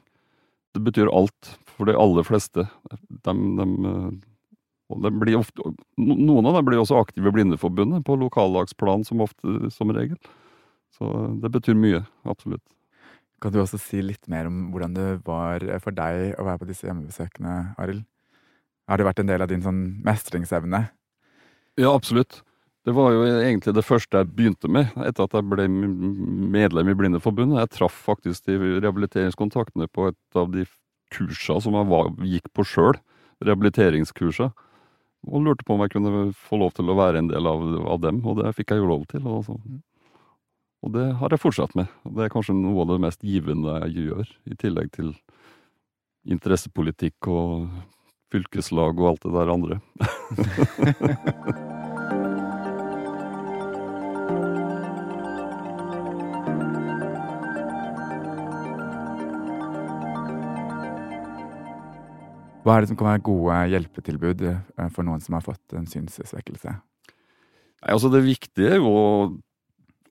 Det 0.77 0.85
betyr 0.87 1.11
alt 1.11 1.57
for 1.77 1.91
de 1.91 1.97
aller 1.99 2.25
fleste. 2.27 2.69
De, 3.27 3.35
de, 3.35 3.67
de 5.27 5.37
ofte, 5.37 5.75
noen 5.99 6.47
av 6.47 6.61
dem 6.61 6.69
blir 6.69 6.81
også 6.81 7.01
aktive 7.01 7.33
i 7.33 7.35
Blindeforbundet 7.35 8.07
på 8.07 8.19
lokallagsplan 8.21 9.05
som, 9.09 9.25
ofte, 9.27 9.73
som 9.75 9.91
regel. 9.91 10.19
Så 10.95 11.11
det 11.43 11.51
betyr 11.53 11.77
mye, 11.77 12.05
absolutt. 12.29 12.63
Kan 13.47 13.55
du 13.55 13.61
også 13.63 13.79
si 13.79 14.03
litt 14.03 14.27
mer 14.27 14.49
om 14.51 14.73
hvordan 14.75 14.97
det 14.97 15.09
var 15.27 15.63
for 15.85 15.95
deg 15.95 16.35
å 16.35 16.47
være 16.49 16.65
på 16.65 16.67
disse 16.67 16.89
hjemmebesøkene, 16.89 17.77
Arild? 17.79 18.03
Har 18.91 18.99
det 18.99 19.07
vært 19.07 19.23
en 19.23 19.31
del 19.31 19.45
av 19.45 19.51
din 19.51 19.63
sånn 19.63 19.81
mestringsevne 20.07 20.89
ja, 21.77 21.93
absolutt. 21.93 22.43
Det 22.87 22.95
var 22.97 23.11
jo 23.13 23.25
egentlig 23.27 23.75
det 23.77 23.85
første 23.85 24.23
jeg 24.23 24.31
begynte 24.33 24.69
med 24.73 24.95
etter 25.05 25.27
at 25.27 25.35
jeg 25.37 25.45
ble 25.51 25.67
medlem 25.69 26.89
i 26.89 26.95
Blindeforbundet. 26.97 27.59
Jeg 27.59 27.73
traff 27.75 27.97
faktisk 28.07 28.47
de 28.47 28.57
rehabiliteringskontaktene 28.79 29.89
på 29.93 30.07
et 30.09 30.39
av 30.41 30.49
de 30.55 30.65
kursene 31.13 31.61
som 31.61 31.77
jeg 31.77 31.89
var, 31.91 32.09
gikk 32.25 32.49
på 32.57 32.65
sjøl, 32.65 32.97
rehabiliteringskursa, 33.45 34.49
og 35.27 35.45
lurte 35.45 35.67
på 35.67 35.75
om 35.75 35.85
jeg 35.85 35.93
kunne 35.97 36.31
få 36.47 36.63
lov 36.63 36.73
til 36.79 36.89
å 36.89 36.97
være 36.97 37.21
en 37.21 37.29
del 37.29 37.51
av, 37.51 37.67
av 37.93 38.01
dem, 38.07 38.23
og 38.25 38.41
det 38.41 38.55
fikk 38.57 38.73
jeg 38.73 38.81
jo 38.81 38.89
lov 38.95 39.05
til. 39.11 39.27
Og, 39.27 39.45
så. 39.45 39.59
Og 40.85 40.93
det 40.95 41.07
har 41.21 41.33
jeg 41.33 41.43
fortsatt 41.43 41.77
med. 41.79 41.91
Det 42.05 42.27
er 42.27 42.33
kanskje 42.33 42.57
noe 42.59 42.85
av 42.85 42.93
det 42.93 43.03
mest 43.07 43.25
givende 43.27 43.79
jeg 43.87 44.11
gjør, 44.11 44.33
i 44.47 44.59
tillegg 44.61 44.93
til 44.97 45.15
interessepolitikk 46.27 47.31
og 47.31 47.69
fylkeslag 48.35 48.99
og 48.99 49.15
alt 49.15 49.27
det 49.27 49.35
der 49.39 49.55
andre. 49.55 49.81
Hva 62.67 62.75
er 62.75 62.83
det 62.83 62.91
som 62.91 62.99
kan 62.99 63.07
være 63.07 63.23
gode 63.23 63.57
hjelpetilbud 63.71 64.41
eh, 64.51 64.89
for 64.91 65.07
noen 65.07 65.21
som 65.23 65.37
har 65.37 65.45
fått 65.47 65.77
en 65.79 65.87
synssvekkelse? 65.87 66.73
Altså 67.87 68.11
Det 68.11 68.25
viktige 68.27 68.73
er 68.75 68.81
jo 68.81 69.37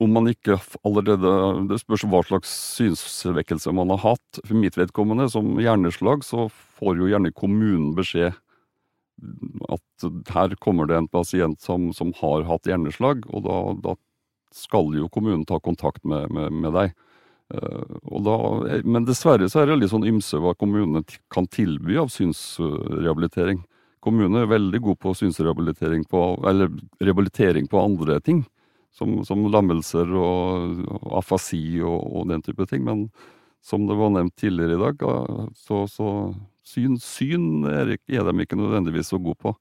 om 0.04 0.12
man 0.12 0.28
ikke 0.28 0.58
allerede 0.84 1.32
Det 1.70 1.80
spørs 1.80 2.04
hva 2.10 2.22
slags 2.28 2.52
synsvekkelse 2.76 3.74
man 3.76 3.94
har 3.94 4.02
hatt. 4.04 4.42
For 4.44 4.58
mitt 4.58 4.78
vedkommende, 4.80 5.30
som 5.32 5.56
hjerneslag, 5.62 6.26
så 6.28 6.50
får 6.80 7.00
jo 7.00 7.10
gjerne 7.12 7.34
kommunen 7.36 7.94
beskjed 7.98 8.36
at 9.72 10.08
her 10.36 10.56
kommer 10.60 10.90
det 10.90 10.98
en 11.00 11.08
pasient 11.08 11.62
som, 11.64 11.92
som 11.96 12.12
har 12.20 12.44
hatt 12.50 12.68
hjerneslag, 12.68 13.24
og 13.32 13.46
da, 13.48 13.60
da, 13.86 13.96
skal 14.56 14.94
jo 14.96 15.10
kommunen 15.12 15.44
ta 15.48 15.58
kontakt 15.60 16.06
med, 16.08 16.30
med, 16.32 16.54
med 16.64 16.72
deg. 16.72 16.92
Uh, 17.52 17.96
da, 18.24 18.36
men 18.88 19.04
dessverre 19.08 19.50
så 19.52 19.62
er 19.62 19.68
det 19.68 19.76
litt 19.82 19.92
sånn 19.92 20.08
ymse 20.08 20.40
hva 20.40 20.54
kommunene 20.56 21.04
kan 21.34 21.48
tilby 21.52 21.98
av 22.00 22.08
synsrehabilitering. 22.14 23.60
Kommunene 24.06 24.46
er 24.46 24.54
veldig 24.54 24.80
gode 24.86 25.02
på 25.04 25.12
synsrehabilitering 25.20 26.06
på, 26.08 26.22
eller 26.48 26.72
rehabilitering 27.04 27.68
på 27.68 27.82
andre 27.84 28.22
ting 28.24 28.46
som, 28.96 29.18
som 29.28 29.44
lammelser 29.52 30.12
og, 30.16 30.84
og 30.96 31.16
afasi 31.20 31.82
og, 31.84 32.00
og, 32.00 32.28
den 32.32 32.44
type 32.46 32.68
ting. 32.70 32.86
Men 32.88 33.08
som 33.66 33.88
det 33.90 33.98
var 34.00 34.14
nevnt 34.14 34.36
tidligere 34.40 34.78
i 34.78 34.84
dag, 34.84 35.08
så, 35.58 35.84
så 35.90 36.10
syn, 36.66 37.00
syn 37.02 37.66
er, 37.70 37.96
er, 37.98 38.28
de 38.28 38.46
ikke 38.46 38.60
nødvendigvis 38.60 39.12
så 39.14 39.20
gode 39.22 39.40
på. 39.42 39.56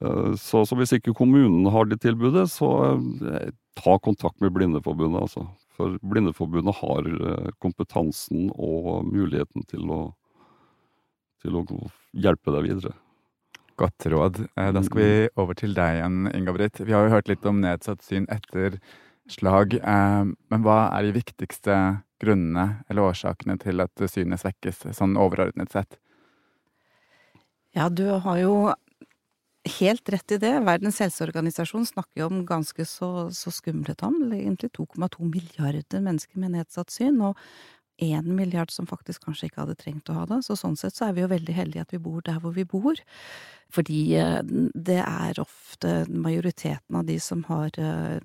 Eh, 0.00 0.34
så, 0.40 0.64
så, 0.66 0.78
hvis 0.78 0.94
ikke 0.96 1.16
kommunen 1.16 1.68
har 1.72 1.88
det 1.90 2.00
tilbudet, 2.04 2.48
så 2.52 2.70
eh, 2.94 3.50
ta 3.80 3.98
kontakt 4.02 4.40
med 4.40 4.54
Blindeforbundet, 4.56 5.26
altså. 5.28 5.46
For 5.76 5.96
Blindeforbundet 6.04 6.76
har 6.80 7.10
eh, 7.10 7.52
kompetansen 7.62 8.48
og 8.56 9.06
muligheten 9.08 9.68
til 9.70 9.86
å, 9.92 10.00
til 11.44 11.60
å 11.60 11.64
hjelpe 12.16 12.56
deg 12.56 12.68
videre. 12.70 12.96
Godt 13.80 14.06
råd. 14.12 14.42
Eh, 14.60 14.72
da 14.76 14.82
skal 14.84 15.00
vi 15.00 15.12
mm. 15.24 15.40
over 15.40 15.56
til 15.56 15.72
deg 15.76 16.00
igjen, 16.00 16.18
Inga-Britt. 16.36 16.82
Vi 16.84 16.92
har 16.92 17.06
jo 17.06 17.14
hørt 17.14 17.30
litt 17.30 17.46
om 17.48 17.62
nedsatt 17.62 18.04
syn 18.04 18.28
etter 18.32 18.76
slag. 19.30 19.78
Eh, 19.80 20.28
men 20.52 20.66
hva 20.66 20.82
er 20.90 21.08
de 21.08 21.16
viktigste 21.16 21.76
grunnene 22.20 22.82
eller 22.90 23.08
årsakene 23.08 23.56
til 23.62 23.80
at 23.80 24.04
synet 24.12 24.42
svekkes, 24.42 24.84
sånn 24.98 25.16
overordnet 25.16 25.72
sett? 25.72 25.96
Ja, 27.72 27.88
du 27.88 28.04
har 28.20 28.38
jo 28.42 28.54
helt 29.80 30.08
rett 30.12 30.32
i 30.34 30.40
det. 30.42 30.52
Verdens 30.66 31.00
helseorganisasjon 31.00 31.86
snakker 31.88 32.24
jo 32.24 32.30
om 32.30 32.44
ganske 32.48 32.84
så, 32.88 33.30
så 33.32 33.52
skumle 33.54 33.94
tall. 33.96 34.18
Egentlig 34.34 34.72
2,2 34.76 35.28
milliarder 35.28 36.04
mennesker 36.04 36.40
med 36.42 36.56
nedsatt 36.56 36.92
syn. 36.92 37.20
Og 37.24 37.38
én 38.00 38.28
milliard 38.36 38.72
som 38.72 38.88
faktisk 38.88 39.26
kanskje 39.28 39.48
ikke 39.48 39.64
hadde 39.64 39.78
trengt 39.80 40.10
å 40.10 40.18
ha 40.18 40.26
det. 40.30 40.40
Så 40.46 40.56
sånn 40.58 40.78
sett 40.80 40.96
så 40.96 41.08
er 41.08 41.16
vi 41.16 41.24
jo 41.24 41.32
veldig 41.32 41.56
heldige 41.56 41.86
at 41.86 41.94
vi 41.94 42.02
bor 42.02 42.22
der 42.26 42.40
hvor 42.42 42.54
vi 42.56 42.66
bor. 42.68 43.00
Fordi 43.70 44.00
eh, 44.18 44.38
det 44.74 45.00
er 45.04 45.42
ofte 45.42 46.04
majoriteten 46.10 47.00
av 47.00 47.06
de 47.08 47.18
som 47.22 47.44
har 47.50 47.76
eh, 47.78 48.18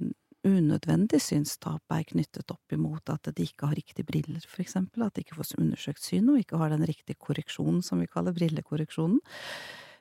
unødvendig 0.46 1.20
synstap, 1.24 1.82
er 1.90 2.06
knyttet 2.06 2.52
opp 2.54 2.76
imot 2.76 3.10
at 3.10 3.32
de 3.34 3.48
ikke 3.48 3.70
har 3.70 3.78
riktige 3.78 4.06
briller, 4.08 4.44
for 4.48 4.62
eksempel. 4.64 5.06
At 5.06 5.16
de 5.16 5.26
ikke 5.26 5.40
får 5.40 5.56
undersøkt 5.60 6.06
synet 6.06 6.36
og 6.36 6.44
ikke 6.44 6.62
har 6.62 6.74
den 6.74 6.86
riktige 6.86 7.20
korreksjonen 7.20 7.82
som 7.86 8.04
vi 8.04 8.10
kaller 8.12 8.36
brillekorreksjonen. 8.38 9.20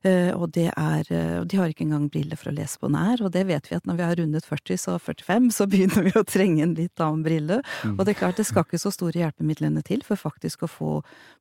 Eh, 0.04 0.30
og 0.36 0.50
det 0.52 0.66
er 0.68 1.08
eh, 1.08 1.38
De 1.48 1.56
har 1.56 1.70
ikke 1.72 1.86
engang 1.86 2.10
briller 2.12 2.36
for 2.36 2.50
å 2.50 2.54
lese 2.54 2.76
på 2.80 2.90
nær, 2.92 3.22
og 3.24 3.32
det 3.32 3.46
vet 3.48 3.70
vi 3.70 3.76
at 3.78 3.86
når 3.88 3.96
vi 3.96 4.04
har 4.04 4.18
rundet 4.20 4.48
40, 4.48 4.80
så 4.80 4.96
45, 5.00 5.46
så 5.56 5.66
begynner 5.72 6.04
vi 6.04 6.12
å 6.18 6.24
trenge 6.28 6.64
en 6.66 6.74
litt 6.76 7.00
annen 7.00 7.22
brille. 7.24 7.60
Mm. 7.82 7.96
Og 7.96 8.04
det 8.04 8.14
er 8.14 8.20
klart, 8.20 8.40
det 8.40 8.46
skal 8.48 8.66
ikke 8.66 8.82
så 8.82 8.92
store 8.92 9.22
hjelpemidlene 9.22 9.84
til 9.86 10.04
for 10.04 10.20
faktisk 10.20 10.66
å 10.66 10.70
få, 10.70 10.90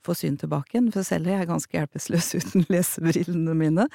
få 0.05 0.15
syn 0.17 0.37
tilbake 0.39 0.77
igjen, 0.77 0.91
for 0.95 1.07
selv 1.07 1.27
er 1.27 1.41
jeg 1.41 1.51
ganske 1.51 1.77
hjelpeløs 1.79 2.29
uten 2.39 2.67
lesebrillene 2.71 3.57
mine. 3.59 3.87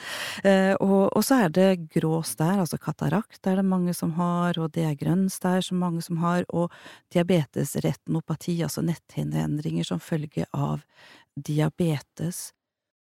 Eh, 0.45 0.75
og, 0.77 1.09
og, 1.15 1.23
så 1.25 1.43
er 1.47 1.55
det 1.55 1.69
grå 1.95 2.21
stær, 2.27 2.59
altså 2.61 2.81
katarakt 2.83 3.49
er 3.49 3.63
det 3.63 3.67
mange 3.69 3.97
som 3.97 4.13
har, 4.19 4.61
og 4.61 4.73
det 4.77 4.85
er 4.85 4.99
grønn 5.01 5.29
stær 5.33 5.65
som 5.65 5.81
mange 5.81 6.05
som 6.05 6.21
har, 6.21 6.45
og 6.53 6.69
diabetes, 7.15 7.77
retinopati, 7.85 8.59
altså 8.67 8.85
netthinneendringer 8.85 9.89
som 9.89 10.03
følge 10.03 10.45
av 10.53 10.85
diabetes. 11.39 12.51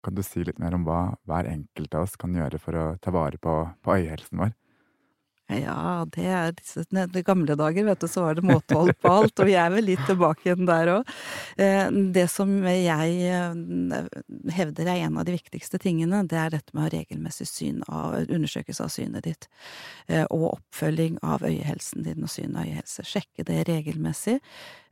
Kan 0.06 0.14
du 0.14 0.22
si 0.22 0.44
litt 0.46 0.60
mer 0.62 0.76
om 0.76 0.86
hva 0.86 1.00
hver 1.26 1.48
enkelt 1.50 1.98
av 1.98 2.06
oss 2.06 2.14
kan 2.20 2.34
gjøre 2.36 2.62
for 2.62 2.78
å 2.78 2.86
ta 3.02 3.10
vare 3.14 3.40
på, 3.42 3.58
på 3.82 3.98
øyehelsen 3.98 4.38
vår? 4.38 4.54
Ja, 5.46 6.02
det 6.10 6.24
er 6.26 6.54
disse 6.58 6.82
gamle 7.22 7.54
dager, 7.54 7.84
vet 7.86 8.00
du, 8.02 8.08
så 8.10 8.24
var 8.24 8.34
det 8.34 8.42
måtehold 8.42 8.96
på 8.98 9.10
alt, 9.12 9.38
og 9.38 9.46
vi 9.46 9.54
er 9.54 9.70
vel 9.70 9.86
litt 9.86 10.02
tilbake 10.08 10.48
igjen 10.48 10.66
der 10.66 10.90
òg. 10.90 11.12
Eh, 11.62 11.84
det 12.14 12.24
som 12.32 12.50
jeg 12.66 13.28
eh, 13.30 14.00
hevder 14.56 14.90
er 14.90 15.04
en 15.04 15.20
av 15.22 15.28
de 15.28 15.36
viktigste 15.36 15.78
tingene, 15.78 16.24
det 16.26 16.40
er 16.42 16.50
dette 16.56 16.74
med 16.74 16.90
regelmessig 16.90 17.46
syn 17.46 17.78
av, 17.86 18.16
undersøkelse 18.26 18.88
av 18.88 18.90
synet 18.90 19.28
ditt, 19.28 19.46
eh, 20.10 20.24
og 20.34 20.48
oppfølging 20.56 21.20
av 21.22 21.46
øyehelsen 21.46 22.02
din 22.08 22.26
og 22.26 22.32
synet 22.34 22.58
av 22.64 22.66
øyehelse. 22.66 23.06
Sjekke 23.06 23.46
det 23.46 23.62
regelmessig. 23.70 24.40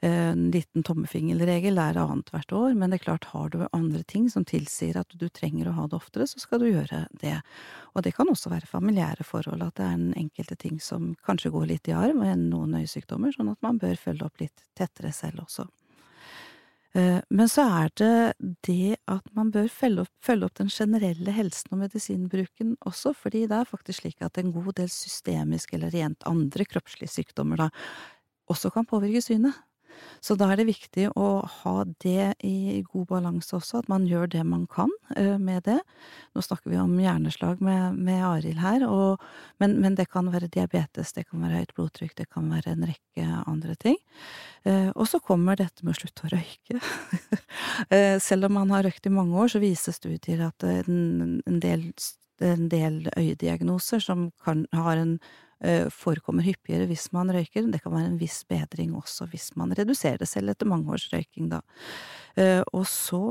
En 0.05 0.49
liten 0.53 0.85
tommefingerregel 0.85 1.79
er 1.81 1.97
annethvert 1.97 2.53
år, 2.53 2.75
men 2.77 2.93
det 2.93 2.99
er 2.99 3.05
klart, 3.07 3.29
har 3.33 3.49
du 3.49 3.63
andre 3.71 4.03
ting 4.11 4.27
som 4.29 4.45
tilsier 4.45 4.99
at 5.01 5.15
du 5.17 5.29
trenger 5.33 5.71
å 5.71 5.77
ha 5.79 5.87
det 5.89 5.97
oftere, 5.97 6.27
så 6.29 6.43
skal 6.43 6.61
du 6.61 6.67
gjøre 6.69 7.07
det. 7.23 7.39
Og 7.95 8.05
det 8.05 8.13
kan 8.17 8.29
også 8.29 8.53
være 8.53 8.69
familiære 8.69 9.25
forhold, 9.25 9.65
at 9.65 9.79
det 9.81 9.87
er 9.87 9.95
en 9.97 10.11
enkelte 10.27 10.59
ting 10.61 10.77
som 10.83 11.15
kanskje 11.25 11.55
går 11.55 11.71
litt 11.71 11.89
i 11.89 11.97
arv, 11.97 12.21
og 12.21 12.43
noen 12.43 12.77
øyesykdommer, 12.83 13.33
sånn 13.33 13.55
at 13.55 13.65
man 13.65 13.81
bør 13.81 13.97
følge 13.97 14.29
opp 14.29 14.45
litt 14.45 14.67
tettere 14.77 15.15
selv 15.17 15.47
også. 15.47 15.69
Eh, 16.95 17.21
men 17.35 17.51
så 17.51 17.65
er 17.81 17.91
det 17.99 18.17
det 18.69 18.97
at 19.11 19.27
man 19.35 19.51
bør 19.55 19.67
følge 19.73 20.05
opp, 20.05 20.13
følge 20.23 20.47
opp, 20.47 20.55
den 20.61 20.71
generelle 20.71 21.35
helsen 21.35 21.75
og 21.75 21.81
medisinbruken 21.83 22.77
også, 22.87 23.17
fordi 23.19 23.49
det 23.51 23.57
er 23.59 23.71
faktisk 23.71 24.05
slik 24.05 24.23
at 24.23 24.39
en 24.39 24.53
god 24.55 24.77
del 24.79 24.91
systemiske 24.93 25.75
eller 25.79 25.91
rent 25.95 26.27
andre 26.31 26.67
kroppslige 26.69 27.11
sykdommer 27.11 27.65
da 27.65 27.71
også 28.53 28.71
kan 28.71 28.87
påvirke 28.87 29.25
synet. 29.25 29.59
Så 30.25 30.37
da 30.41 30.51
er 30.51 30.61
det 30.61 30.67
viktig 30.69 31.11
å 31.21 31.29
ha 31.61 31.75
det 32.05 32.33
i 32.47 32.83
god 32.87 33.07
balanse 33.11 33.57
også, 33.59 33.83
at 33.83 33.91
man 33.93 34.07
gjør 34.09 34.31
det 34.33 34.45
man 34.49 34.65
kan 34.71 34.91
med 35.41 35.67
det. 35.69 35.79
Nå 36.35 36.43
snakker 36.45 36.73
vi 36.73 36.81
om 36.81 36.95
hjerneslag 36.99 37.63
med, 37.65 37.99
med 38.01 38.25
Arild 38.25 38.61
her, 38.63 38.87
og, 38.89 39.23
men, 39.63 39.77
men, 39.83 39.99
det 39.99 40.09
kan 40.13 40.31
være 40.33 40.51
diabetes, 40.53 41.13
det 41.17 41.27
kan 41.29 41.45
være 41.45 41.63
høyt 41.63 41.77
blodtrykk, 41.77 42.17
det 42.19 42.29
kan 42.33 42.49
være 42.51 42.75
en 42.75 42.89
rekke 42.89 43.29
andre 43.45 43.77
ting. 43.81 44.01
Og 44.97 45.05
så 45.11 45.21
kommer 45.23 45.61
dette 45.61 45.85
med 45.85 45.95
å 45.95 46.01
slutte 46.01 46.27
å 46.27 46.33
røyke. 46.33 46.81
Selv 48.27 48.49
om 48.49 48.59
man 48.59 48.73
har 48.75 48.87
røykt 48.89 49.07
i 49.07 49.15
mange 49.15 49.37
år, 49.39 49.53
så 49.55 49.63
viser 49.63 49.97
studier 49.97 50.47
at 50.49 50.67
en, 50.67 51.41
en 51.45 51.63
del 51.63 51.91
en 52.43 52.69
del 52.69 53.09
øyediagnoser 53.17 54.03
som 54.03 54.31
kan, 54.45 54.67
har 54.73 54.99
en 54.99 55.19
forekommer 55.95 56.45
hyppigere 56.45 56.89
hvis 56.91 57.07
man 57.15 57.33
røyker. 57.33 57.71
Det 57.73 57.81
kan 57.83 57.95
være 57.95 58.11
en 58.11 58.21
viss 58.21 58.43
bedring 58.49 58.95
også 58.99 59.29
hvis 59.33 59.53
man 59.59 59.73
reduserer 59.77 60.21
det 60.21 60.29
selv 60.29 60.53
etter 60.53 60.69
mange 60.69 60.93
års 60.93 61.07
røyking, 61.13 61.51
da. 61.53 61.63
Uh, 62.39 62.63
og 62.75 62.87
så 62.91 63.23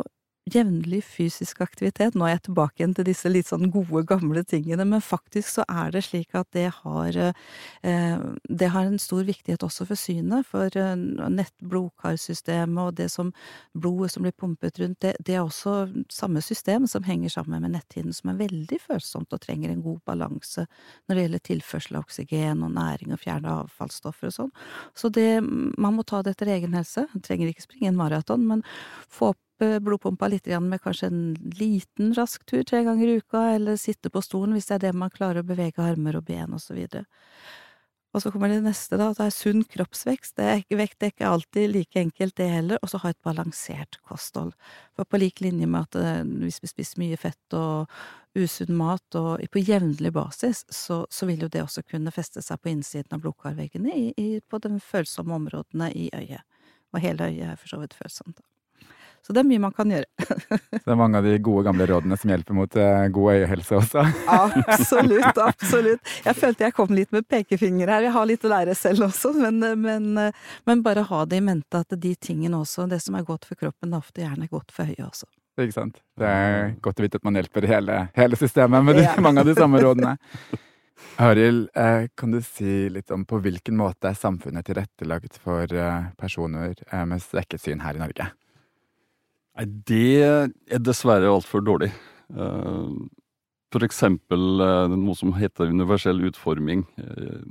jevnlig 0.52 1.00
fysisk 1.08 1.62
aktivitet. 1.64 2.16
Nå 2.16 2.26
er 2.28 2.36
jeg 2.36 2.44
tilbake 2.50 2.82
igjen 2.82 2.96
til 2.98 3.08
disse 3.08 3.30
litt 3.32 3.48
sånn 3.48 3.72
gode, 3.72 4.04
gamle 4.08 4.44
tingene, 4.48 4.86
men 4.88 5.04
faktisk 5.04 5.54
så 5.54 5.64
er 5.72 5.94
det 5.96 6.04
slik 6.08 6.36
at 6.36 6.48
det 6.56 6.70
har 6.82 7.20
eh, 7.20 8.20
Det 8.44 8.70
har 8.74 8.86
en 8.86 9.00
stor 9.00 9.24
viktighet 9.24 9.64
også 9.64 9.86
for 9.88 9.96
synet, 10.00 10.48
for 10.48 10.70
nettblodkarsystemet 10.74 12.84
og 12.84 12.96
det 12.98 13.10
som 13.12 13.32
blodet 13.74 14.12
som 14.14 14.24
blir 14.26 14.36
pumpet 14.36 14.80
rundt, 14.80 15.00
det, 15.02 15.16
det, 15.20 15.36
er 15.36 15.44
også 15.44 15.88
samme 16.12 16.42
system 16.42 16.88
som 16.88 17.04
henger 17.04 17.30
sammen 17.30 17.62
med 17.64 17.72
netthinnen, 17.78 18.14
som 18.14 18.34
er 18.34 18.42
veldig 18.44 18.80
følsomt 18.84 19.34
og 19.34 19.42
trenger 19.42 19.72
en 19.72 19.84
god 19.84 20.00
balanse 20.06 20.68
når 21.08 21.16
det 21.16 21.26
gjelder 21.26 21.46
tilførsel 21.50 21.98
av 21.98 22.08
oksygen 22.08 22.66
og 22.66 22.76
næring 22.76 23.16
og 23.16 23.24
fjerne 23.24 23.58
avfallsstoffer 23.64 24.30
og 24.30 24.38
sånn. 24.38 24.54
Så 24.96 25.10
det, 25.14 25.42
man 25.42 25.96
må 25.96 26.06
ta 26.08 26.22
det 26.24 26.36
etter 26.36 26.54
egen 26.58 26.76
helse. 26.78 27.08
Man 27.14 27.26
trenger 27.26 27.50
ikke 27.50 27.66
springe 27.66 27.92
en 27.92 28.00
maraton, 28.00 28.46
men 28.50 28.64
få 29.12 29.34
opp 29.34 29.42
blodpumpa 29.84 30.30
litt 30.32 30.48
med 30.62 30.82
kanskje 30.84 31.10
en 31.10 31.24
liten, 31.60 32.14
rask 32.18 32.46
tur 32.46 32.64
tre 32.64 32.84
ganger 32.86 33.08
i 33.08 33.18
uka, 33.22 33.44
eller 33.56 33.80
sitte 33.82 34.12
på 34.14 34.22
stolen 34.22 34.56
hvis 34.58 34.70
det 34.70 34.80
er 34.80 34.86
det 34.88 34.96
man 34.98 35.14
klarer 35.14 35.44
å 35.44 35.48
bevege 35.48 35.84
armer 35.84 36.18
og 36.20 36.26
ben 36.30 36.58
videre. 36.70 37.06
Og 38.14 38.22
så 38.22 38.30
kommer 38.30 38.52
det 38.52 38.60
neste, 38.62 38.98
da, 39.00 39.08
at 39.10 39.18
det 39.18 39.26
er 39.26 39.34
sunn 39.34 39.64
kroppsvekst. 39.74 40.36
Det 40.38 40.46
er 40.46 40.60
ikke 40.62 40.78
vekt, 40.78 40.98
det 41.02 41.08
er 41.08 41.14
ikke 41.16 41.32
alltid 41.34 41.72
like 41.74 42.02
enkelt, 42.04 42.36
det 42.38 42.50
heller. 42.52 42.82
Og 42.86 42.92
så 42.92 43.02
ha 43.02 43.10
et 43.10 43.22
balansert 43.26 43.98
kosthold. 44.06 44.54
For 44.94 45.10
på 45.10 45.22
lik 45.22 45.42
linje 45.42 45.66
med 45.66 45.88
at 45.88 45.98
eh, 45.98 46.22
hvis 46.44 46.62
vi 46.62 46.70
spiser 46.70 47.02
mye 47.02 47.18
fett 47.18 47.58
og 47.58 47.90
usunn 48.38 48.78
mat 48.78 49.18
og 49.18 49.42
på 49.54 49.66
jevnlig 49.66 50.14
basis, 50.14 50.62
så, 50.70 51.04
så, 51.10 51.30
vil 51.30 51.46
jo 51.46 51.50
det 51.50 51.66
også 51.66 51.86
kunne 51.90 52.14
feste 52.14 52.46
seg 52.46 52.62
på 52.62 52.70
innsiden 52.76 53.18
av 53.18 53.26
blodkarveggene 53.26 54.14
på 54.50 54.62
de 54.62 54.78
følsomme 54.82 55.42
områdene 55.42 55.90
i 55.98 56.10
øyet. 56.14 56.46
Og 56.94 57.02
hele 57.02 57.32
øyet 57.32 57.48
er 57.50 57.58
for 57.58 57.74
så 57.74 57.82
vidt 57.82 57.98
følsomt. 57.98 58.46
Så 59.24 59.32
det 59.32 59.40
er 59.40 59.48
mye 59.48 59.62
man 59.64 59.72
kan 59.72 59.92
gjøre. 59.92 60.06
Så 60.28 60.82
det 60.84 60.92
er 60.92 61.00
mange 61.00 61.20
av 61.22 61.28
de 61.28 61.38
gode, 61.40 61.64
gamle 61.70 61.86
rådene 61.88 62.18
som 62.20 62.32
hjelper 62.34 62.58
mot 62.58 62.76
uh, 62.76 63.06
god 63.16 63.38
øyehelse 63.38 63.78
også. 63.80 64.04
absolutt, 64.28 65.38
absolutt. 65.50 66.12
Jeg 66.26 66.40
følte 66.40 66.68
jeg 66.68 66.76
kom 66.76 66.92
litt 66.92 67.14
med 67.16 67.28
pekefinger 67.32 67.94
her. 67.94 68.10
Jeg 68.10 68.16
har 68.18 68.28
litt 68.28 68.44
å 68.44 68.52
lære 68.52 68.76
selv 68.76 69.08
også, 69.08 69.32
men, 69.40 69.64
men, 69.80 70.10
men 70.68 70.84
bare 70.84 71.06
ha 71.08 71.22
det 71.30 71.40
i 71.40 71.46
mente 71.46 71.86
at 71.86 71.96
de 71.96 72.12
tingene 72.20 72.60
også, 72.60 72.90
det 72.92 73.00
som 73.06 73.16
er 73.16 73.24
godt 73.28 73.48
for 73.48 73.60
kroppen, 73.60 73.94
det 73.94 73.96
er 73.96 74.04
ofte 74.04 74.26
gjerne 74.26 74.52
godt 74.52 74.76
for 74.76 74.92
øyet 74.92 75.08
også. 75.08 75.32
Ikke 75.62 75.76
sant. 75.76 76.04
Det 76.20 76.28
er 76.28 76.76
godt 76.84 77.00
å 77.00 77.06
vite 77.06 77.20
at 77.22 77.26
man 77.30 77.40
hjelper 77.40 77.68
hele, 77.70 77.98
hele 78.18 78.38
systemet 78.40 78.84
med 78.84 79.04
ja. 79.06 79.16
mange 79.24 79.44
av 79.44 79.48
de 79.48 79.56
samme 79.56 79.80
rådene. 79.80 80.18
Arild, 81.24 81.68
eh, 81.78 82.08
kan 82.18 82.32
du 82.34 82.42
si 82.44 82.90
litt 82.90 83.12
om 83.14 83.24
på 83.30 83.38
hvilken 83.44 83.78
måte 83.78 84.10
er 84.10 84.18
samfunnet 84.18 84.66
tilrettelagt 84.66 85.38
for 85.40 85.70
eh, 85.70 86.08
personer 86.18 86.74
med 87.06 87.22
svekket 87.22 87.62
syn 87.62 87.84
her 87.86 87.96
i 87.96 88.02
Norge? 88.02 88.34
Nei, 89.54 89.68
det 89.86 90.22
er 90.26 90.82
dessverre 90.82 91.30
altfor 91.30 91.62
dårlig. 91.62 91.92
Eh, 92.34 92.94
for 93.74 93.86
eksempel 93.86 94.64
eh, 94.66 94.94
noe 94.98 95.18
som 95.18 95.34
heter 95.38 95.70
universell 95.70 96.24
utforming. 96.30 96.82
Eh, 96.98 97.44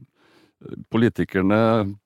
politikerne 0.90 1.58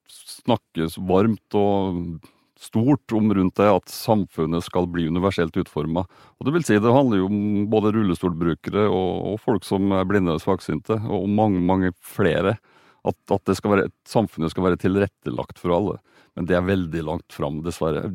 snakkes 0.08 0.98
varmt 1.08 1.56
og 1.56 2.20
stort 2.60 3.12
om 3.16 3.28
rundt 3.36 3.56
det 3.60 3.68
at 3.68 3.92
samfunnet 3.92 4.64
skal 4.64 4.88
bli 4.88 5.08
universelt 5.08 5.56
utforma. 5.60 6.06
Det 6.44 6.52
vil 6.54 6.64
si, 6.64 6.78
det 6.80 6.92
handler 6.92 7.20
jo 7.20 7.28
om 7.28 7.66
både 7.72 7.92
rullestolbrukere 7.96 8.86
og, 8.88 9.10
og 9.32 9.42
folk 9.44 9.64
som 9.68 9.92
er 9.96 10.08
blinde 10.08 10.36
og 10.36 10.44
svaksynte, 10.44 11.00
og 11.04 11.28
mange, 11.28 11.60
mange 11.60 11.92
flere. 12.00 12.56
At, 13.06 13.18
at 13.30 13.52
skal 13.54 13.76
være, 13.76 13.90
samfunnet 14.08 14.52
skal 14.52 14.64
være 14.70 14.80
tilrettelagt 14.82 15.60
for 15.62 15.76
alle. 15.76 15.98
Men 16.36 16.48
det 16.48 16.56
er 16.58 16.68
veldig 16.68 17.04
langt 17.06 17.36
fram, 17.36 17.60
dessverre 17.64 18.10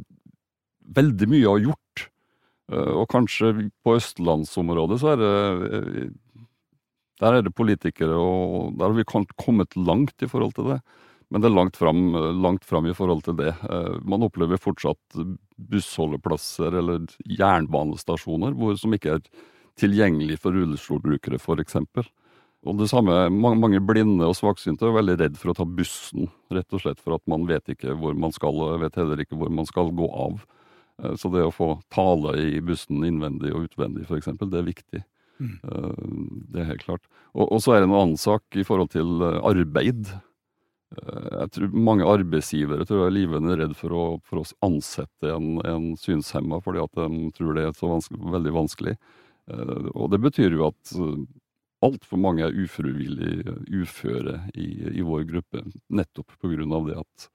veldig 0.97 1.29
mye 1.31 1.47
har 1.49 1.63
gjort. 1.67 2.07
Eh, 2.71 2.91
og 3.01 3.07
kanskje 3.11 3.53
på 3.83 3.95
østlandsområdet 3.99 4.99
så 5.01 5.13
er 5.13 5.21
det 5.21 5.35
eh, 5.77 6.09
Der 7.21 7.35
er 7.37 7.43
det 7.45 7.53
politikere, 7.53 8.17
og 8.17 8.77
der 8.79 8.89
har 8.89 8.97
vi 8.97 9.03
kommet 9.37 9.75
langt 9.77 10.23
i 10.23 10.27
forhold 10.27 10.55
til 10.57 10.71
det. 10.73 10.79
Men 11.29 11.41
det 11.41 11.47
er 11.47 11.55
langt 11.55 11.77
fram, 11.77 12.11
langt 12.41 12.65
fram 12.65 12.87
i 12.89 12.95
forhold 12.97 13.21
til 13.23 13.37
det. 13.37 13.53
Eh, 13.69 13.99
man 14.03 14.23
opplever 14.25 14.57
fortsatt 14.57 15.19
bussholdeplasser 15.55 16.73
eller 16.81 17.05
jernbanestasjoner 17.23 18.57
hvor, 18.57 18.73
som 18.75 18.97
ikke 18.97 19.19
er 19.19 19.21
tilgjengelig 19.79 20.39
for 20.41 20.51
rullestolbrukere, 20.55 21.39
f.eks. 21.39 21.77
Og 22.61 22.77
det 22.77 22.89
samme, 22.91 23.29
Mange 23.31 23.79
blinde 23.81 24.27
og 24.27 24.35
svaksynte 24.37 24.85
er 24.85 24.97
veldig 24.97 25.17
redd 25.21 25.37
for 25.39 25.53
å 25.53 25.57
ta 25.57 25.65
bussen, 25.65 26.27
rett 26.53 26.73
og 26.73 26.83
slett 26.83 26.99
for 27.01 27.15
at 27.17 27.23
man 27.31 27.47
vet 27.49 27.73
ikke 27.73 27.95
hvor 27.97 28.17
man 28.17 28.33
skal, 28.35 28.57
og 28.61 28.81
vet 28.83 28.99
heller 28.99 29.21
ikke 29.23 29.37
hvor 29.39 29.49
man 29.49 29.69
skal 29.69 29.93
gå 29.97 30.09
av. 30.25 30.43
Eh, 31.03 31.15
så 31.15 31.31
det 31.33 31.45
å 31.45 31.53
få 31.53 31.71
tale 31.93 32.35
i 32.39 32.61
bussen 32.65 33.03
innvendig 33.07 33.53
og 33.55 33.69
utvendig 33.69 34.07
f.eks., 34.07 34.31
det 34.41 34.59
er 34.59 34.67
viktig. 34.67 35.03
Mm. 35.41 35.55
Eh, 35.63 36.03
det 36.53 36.63
er 36.63 36.69
helt 36.73 36.85
klart. 36.85 37.07
Og, 37.33 37.47
og, 37.47 37.57
så 37.63 37.75
er 37.75 37.81
det 37.81 37.89
en 37.89 37.97
annen 37.97 38.19
sak 38.19 38.59
i 38.59 38.65
forhold 38.67 38.93
til 38.95 39.23
eh, 39.25 39.39
arbeid. 39.51 40.13
Jeg 40.91 41.51
tror 41.55 41.75
Mange 41.87 42.03
arbeidsgivere 42.03 42.83
tror 42.83 43.05
jeg 43.05 43.07
er 43.07 43.13
livende 43.15 43.53
redd 43.55 43.77
for 43.79 43.93
å, 43.95 44.05
for 44.27 44.41
å 44.41 44.47
ansette 44.67 45.29
en, 45.31 45.53
en 45.63 45.85
synshemma 45.95 46.59
fordi 46.59 46.81
at 46.83 46.97
de 46.99 47.29
tror 47.37 47.55
det 47.55 47.63
er 47.63 47.77
så 47.77 47.87
vanskelig, 47.93 48.19
veldig 48.33 48.51
vanskelig. 48.57 48.95
Og 49.95 50.09
det 50.11 50.19
betyr 50.19 50.57
jo 50.57 50.65
at 50.67 50.91
altfor 51.87 52.19
mange 52.19 52.43
er 52.43 52.59
ufrivillig 52.59 53.55
uføre 53.71 54.41
i, 54.51 54.67
i 54.99 55.05
vår 55.07 55.23
gruppe, 55.31 55.63
nettopp 55.87 56.35
på 56.43 56.51
grunn 56.57 56.75
av 56.75 56.91
det 56.91 56.99
at 56.99 57.31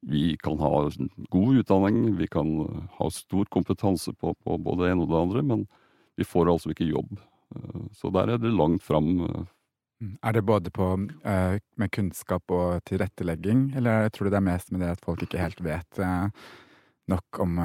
vi 0.00 0.36
kan 0.40 0.58
ha 0.58 0.90
god 1.28 1.56
utdanning, 1.56 2.16
vi 2.16 2.26
kan 2.26 2.54
ha 2.92 3.10
stor 3.10 3.44
kompetanse 3.44 4.12
på, 4.12 4.34
på 4.34 4.58
både 4.58 4.84
det 4.84 4.92
ene 4.94 5.04
og 5.04 5.12
det 5.12 5.20
andre, 5.20 5.42
men 5.42 5.66
vi 6.16 6.24
får 6.24 6.52
altså 6.52 6.72
ikke 6.72 6.88
jobb. 6.88 7.18
Eh, 7.56 7.80
så 7.96 8.12
der 8.14 8.34
er 8.34 8.40
det 8.40 8.52
langt 8.54 8.84
fram. 8.84 9.12
Eh. 9.26 9.44
Mm. 10.00 10.16
Er 10.22 10.32
det 10.32 10.42
både 10.48 10.72
på, 10.72 10.88
eh, 11.24 11.58
med 11.76 11.92
kunnskap 11.92 12.50
og 12.50 12.84
tilrettelegging, 12.88 13.70
eller 13.76 14.08
tror 14.08 14.28
du 14.28 14.30
det 14.30 14.40
er 14.40 14.48
mest 14.48 14.72
med 14.72 14.84
det 14.84 14.94
at 14.96 15.04
folk 15.04 15.22
ikke 15.24 15.42
helt 15.42 15.60
vet 15.64 16.00
nok 17.10 17.40
om 17.42 17.58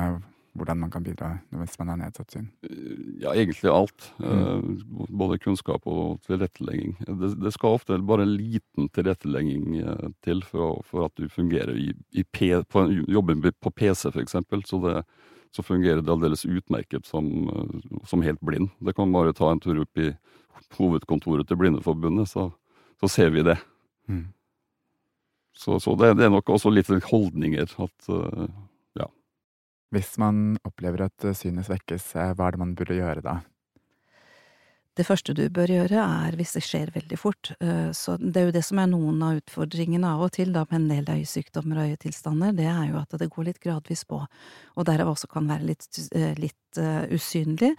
hvordan 0.56 0.80
man 0.80 0.92
kan 0.92 1.04
bidra 1.04 1.34
hvis 1.60 1.76
man 1.82 1.92
har 1.92 2.00
nedsatt 2.00 2.32
syn? 2.32 2.48
Ja, 3.20 3.34
egentlig 3.34 3.72
alt. 3.72 4.08
Mm. 4.24 4.80
Både 5.10 5.38
kunnskap 5.44 5.86
og 5.90 6.22
tilrettelegging. 6.28 6.96
Det, 7.06 7.34
det, 7.42 7.52
skal 7.56 7.76
ofte 7.76 8.00
bare 8.00 8.24
en 8.24 8.36
liten 8.38 8.90
tilrettelegging 8.96 9.80
eh, 9.84 10.08
til 10.26 10.44
for, 10.48 10.82
for 10.88 11.10
at 11.10 11.16
du 11.20 11.28
fungerer 11.32 11.76
i, 11.76 11.90
i 12.16 12.24
P, 12.24 12.54
på, 12.72 12.86
jobben 13.12 13.44
på 13.44 13.74
PC, 13.76 14.14
f.eks. 14.14 14.38
Så, 14.70 14.80
det, 14.86 15.04
så 15.56 15.66
fungerer 15.66 16.02
det 16.02 16.14
aldeles 16.14 16.46
utmerket 16.48 17.08
som, 17.10 17.28
eh, 17.52 18.00
som, 18.08 18.24
helt 18.24 18.40
blind. 18.40 18.72
Det 18.80 18.96
kan 18.96 19.12
bare 19.14 19.36
ta 19.36 19.52
en 19.52 19.64
tur 19.64 19.84
opp 19.84 20.00
i 20.00 20.14
hovedkontoret 20.80 21.48
til 21.48 21.60
Blindeforbundet, 21.60 22.32
så, 22.32 22.50
så 23.04 23.12
ser 23.12 23.36
vi 23.36 23.44
det. 23.44 23.60
Mm. 24.08 24.30
Så, 25.56 25.80
så 25.80 25.96
det, 26.00 26.16
det, 26.20 26.28
er 26.28 26.34
nok 26.34 26.50
også 26.52 26.72
litt 26.72 26.90
holdninger 27.12 27.68
at 27.84 28.10
hvis 29.96 30.16
man 30.20 30.58
opplever 30.68 31.08
at 31.08 31.28
synet 31.38 31.70
svekkes, 31.70 32.10
eh, 32.20 32.34
hva 32.36 32.50
er 32.50 32.56
det 32.56 32.62
man 32.62 32.74
burde 32.76 32.98
gjøre 32.98 33.24
da? 33.24 33.40
Det 34.96 35.04
første 35.04 35.34
du 35.36 35.44
bør 35.52 35.72
gjøre, 35.74 36.00
er 36.00 36.36
hvis 36.40 36.54
det 36.56 36.64
skjer 36.64 36.92
veldig 36.96 37.18
fort. 37.20 37.52
Eh, 37.60 37.90
så 37.96 38.16
det 38.20 38.40
er 38.40 38.48
jo 38.48 38.56
det 38.56 38.64
som 38.64 38.80
er 38.80 38.92
noen 38.92 39.24
av 39.28 39.42
utfordringene 39.42 40.08
av 40.08 40.24
og 40.28 40.32
til 40.38 40.54
da 40.56 40.64
med 40.70 40.78
en 40.78 40.88
del 40.92 41.10
øyesykdommer 41.18 41.82
og 41.82 41.92
øyetilstander, 41.92 42.56
det 42.56 42.70
er 42.72 42.86
jo 42.94 43.02
at 43.02 43.18
det 43.20 43.28
går 43.34 43.50
litt 43.50 43.60
gradvis 43.64 44.06
på, 44.08 44.22
og 44.76 44.88
derav 44.88 45.12
også 45.12 45.28
kan 45.32 45.50
være 45.52 45.68
litt, 45.68 46.00
litt 46.40 46.80
usynlig. 47.16 47.70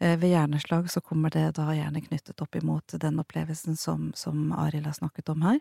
Ved 0.00 0.30
hjerneslag 0.30 0.86
så 0.88 1.02
kommer 1.04 1.32
det 1.32 1.58
da 1.58 1.66
gjerne 1.76 2.00
knyttet 2.00 2.40
opp 2.40 2.56
imot 2.56 2.94
den 3.02 3.20
opplevelsen 3.20 3.76
som, 3.76 4.08
som 4.16 4.48
Arild 4.56 4.88
har 4.88 4.96
snakket 4.96 5.28
om 5.34 5.44
her. 5.44 5.58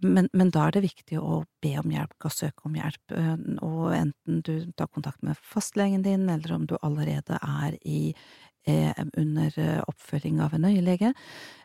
Men, 0.00 0.30
men, 0.32 0.52
da 0.54 0.66
er 0.66 0.78
det 0.78 0.86
viktig 0.86 1.20
å 1.20 1.42
be 1.62 1.74
om 1.82 1.92
hjelp 1.92 2.16
og 2.24 2.32
søke 2.32 2.64
om 2.70 2.78
hjelp, 2.80 3.16
og 3.60 3.92
enten 3.92 4.40
du 4.40 4.72
tar 4.72 4.88
kontakt 4.88 5.20
med 5.20 5.36
fastlegen 5.44 6.06
din, 6.06 6.24
eller 6.32 6.56
om 6.56 6.64
du 6.70 6.78
allerede 6.80 7.36
er 7.36 7.76
i 7.84 8.14
er 8.68 8.94
under 9.18 9.54
eh, 9.58 9.80
oppfølging 9.88 10.40
av 10.44 10.54
en 10.54 10.66
øyelege, 10.68 11.12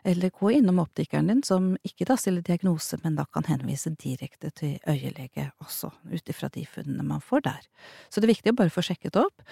eller 0.08 0.32
gå 0.34 0.52
innom 0.56 0.80
optikeren 0.82 1.30
din, 1.30 1.42
som 1.46 1.74
ikke 1.86 2.06
da 2.08 2.16
stiller 2.18 2.44
diagnose, 2.44 2.98
men 3.04 3.18
da 3.18 3.26
kan 3.32 3.46
henvise 3.48 3.92
direkte 4.00 4.50
til 4.50 4.78
øyelege 4.88 5.50
også, 5.64 5.92
ut 6.12 6.32
ifra 6.32 6.50
de 6.54 6.66
funnene 6.66 7.06
man 7.06 7.22
får 7.24 7.44
der. 7.46 7.68
Så 8.08 8.20
det 8.20 8.28
er 8.28 8.34
viktig 8.34 8.54
å 8.54 8.60
bare 8.62 8.74
få 8.74 8.84
sjekket 8.86 9.20
opp. 9.20 9.46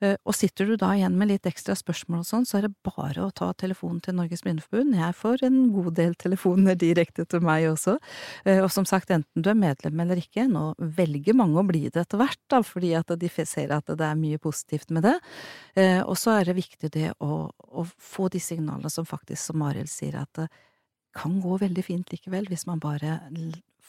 Eh, 0.00 0.16
og 0.24 0.36
sitter 0.36 0.70
du 0.70 0.76
da 0.80 0.92
igjen 0.96 1.16
med 1.18 1.30
litt 1.32 1.46
ekstra 1.48 1.76
spørsmål 1.78 2.22
og 2.22 2.28
sånn, 2.28 2.46
så 2.48 2.58
er 2.58 2.66
det 2.66 2.72
bare 2.86 3.26
å 3.26 3.32
ta 3.34 3.50
telefonen 3.58 4.00
til 4.04 4.16
Norges 4.18 4.44
Blindeforbund. 4.46 4.96
Jeg 4.98 5.18
får 5.18 5.44
en 5.48 5.58
god 5.74 5.92
del 5.98 6.16
telefoner 6.20 6.78
direkte 6.78 7.26
til 7.28 7.44
meg 7.44 7.68
også. 7.70 7.98
Eh, 8.46 8.62
og 8.64 8.70
som 8.74 8.88
sagt, 8.88 9.12
enten 9.14 9.44
du 9.44 9.50
er 9.52 9.58
medlem 9.58 10.04
eller 10.04 10.22
ikke, 10.22 10.46
nå 10.50 10.72
velger 10.78 11.36
mange 11.38 11.60
å 11.60 11.66
bli 11.68 11.84
det 11.88 12.06
etter 12.06 12.22
hvert, 12.22 12.40
da, 12.52 12.62
fordi 12.66 12.94
at 12.98 13.12
de 13.18 13.32
ser 13.42 13.72
at 13.74 13.90
det 13.90 14.06
er 14.06 14.18
mye 14.18 14.40
positivt 14.42 14.90
med 14.94 15.04
det. 15.06 15.14
Og 16.06 16.14
så 16.20 16.36
er 16.36 16.48
det 16.48 16.54
viktig 16.56 16.90
det 16.94 17.10
å, 17.24 17.46
å 17.50 17.84
få 17.98 18.28
de 18.32 18.40
signalene 18.42 18.90
som 18.92 19.06
faktisk, 19.08 19.40
som 19.50 19.64
Arild 19.66 19.90
sier, 19.90 20.18
at 20.20 20.30
det 20.38 20.48
kan 21.16 21.40
gå 21.42 21.58
veldig 21.60 21.84
fint 21.84 22.12
likevel, 22.12 22.48
hvis 22.48 22.66
man 22.68 22.80
bare 22.82 23.20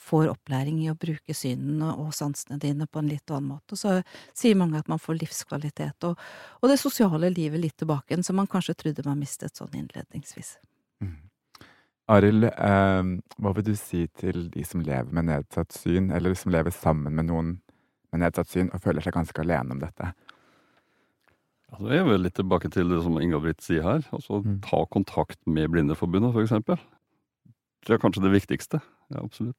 får 0.04 0.30
opplæring 0.34 0.82
i 0.84 0.90
å 0.92 0.98
bruke 1.00 1.36
synene 1.38 1.94
og 2.00 2.14
sansene 2.16 2.60
dine 2.62 2.88
på 2.88 3.02
en 3.02 3.10
litt 3.12 3.32
annen 3.32 3.54
måte. 3.56 3.78
Så 3.80 4.02
sier 4.36 4.60
mange 4.60 4.82
at 4.82 4.90
man 4.92 5.02
får 5.02 5.22
livskvalitet 5.22 6.08
og, 6.10 6.20
og 6.62 6.72
det 6.72 6.80
sosiale 6.82 7.32
livet 7.34 7.62
litt 7.64 7.78
tilbake 7.82 8.12
igjen, 8.14 8.26
som 8.26 8.40
man 8.40 8.50
kanskje 8.52 8.78
trodde 8.80 9.06
man 9.08 9.22
mistet 9.22 9.60
sånn 9.60 9.74
innledningsvis. 9.80 10.58
Mm. 11.04 11.18
Arild, 12.14 12.50
eh, 12.52 13.02
hva 13.40 13.56
vil 13.56 13.68
du 13.70 13.76
si 13.80 14.06
til 14.20 14.50
de 14.54 14.66
som 14.68 14.84
lever 14.84 15.12
med 15.16 15.30
nedsatt 15.32 15.76
syn, 15.76 16.12
eller 16.12 16.36
som 16.40 16.52
lever 16.54 16.76
sammen 16.76 17.16
med 17.16 17.32
noen 17.32 17.58
med 18.14 18.22
nedsatt 18.22 18.52
syn 18.52 18.70
og 18.76 18.84
føler 18.84 19.02
seg 19.02 19.16
ganske 19.16 19.42
alene 19.42 19.74
om 19.74 19.82
dette? 19.82 20.12
Altså, 21.74 21.90
jeg 21.90 22.04
er 22.04 22.10
vel 22.12 22.22
litt 22.28 22.36
tilbake 22.38 22.70
til 22.70 22.92
det 22.92 23.00
som 23.02 23.16
Inga-Britt 23.18 23.64
sier 23.66 23.86
her. 23.86 24.04
altså 24.14 24.44
mm. 24.44 24.60
Ta 24.68 24.84
kontakt 24.94 25.40
med 25.50 25.72
Blindeforbundet, 25.74 26.36
f.eks. 26.36 26.84
Det 27.84 27.96
er 27.96 28.02
kanskje 28.04 28.22
det 28.28 28.36
viktigste. 28.36 28.84
Ja, 29.10 29.24
absolutt. 29.24 29.58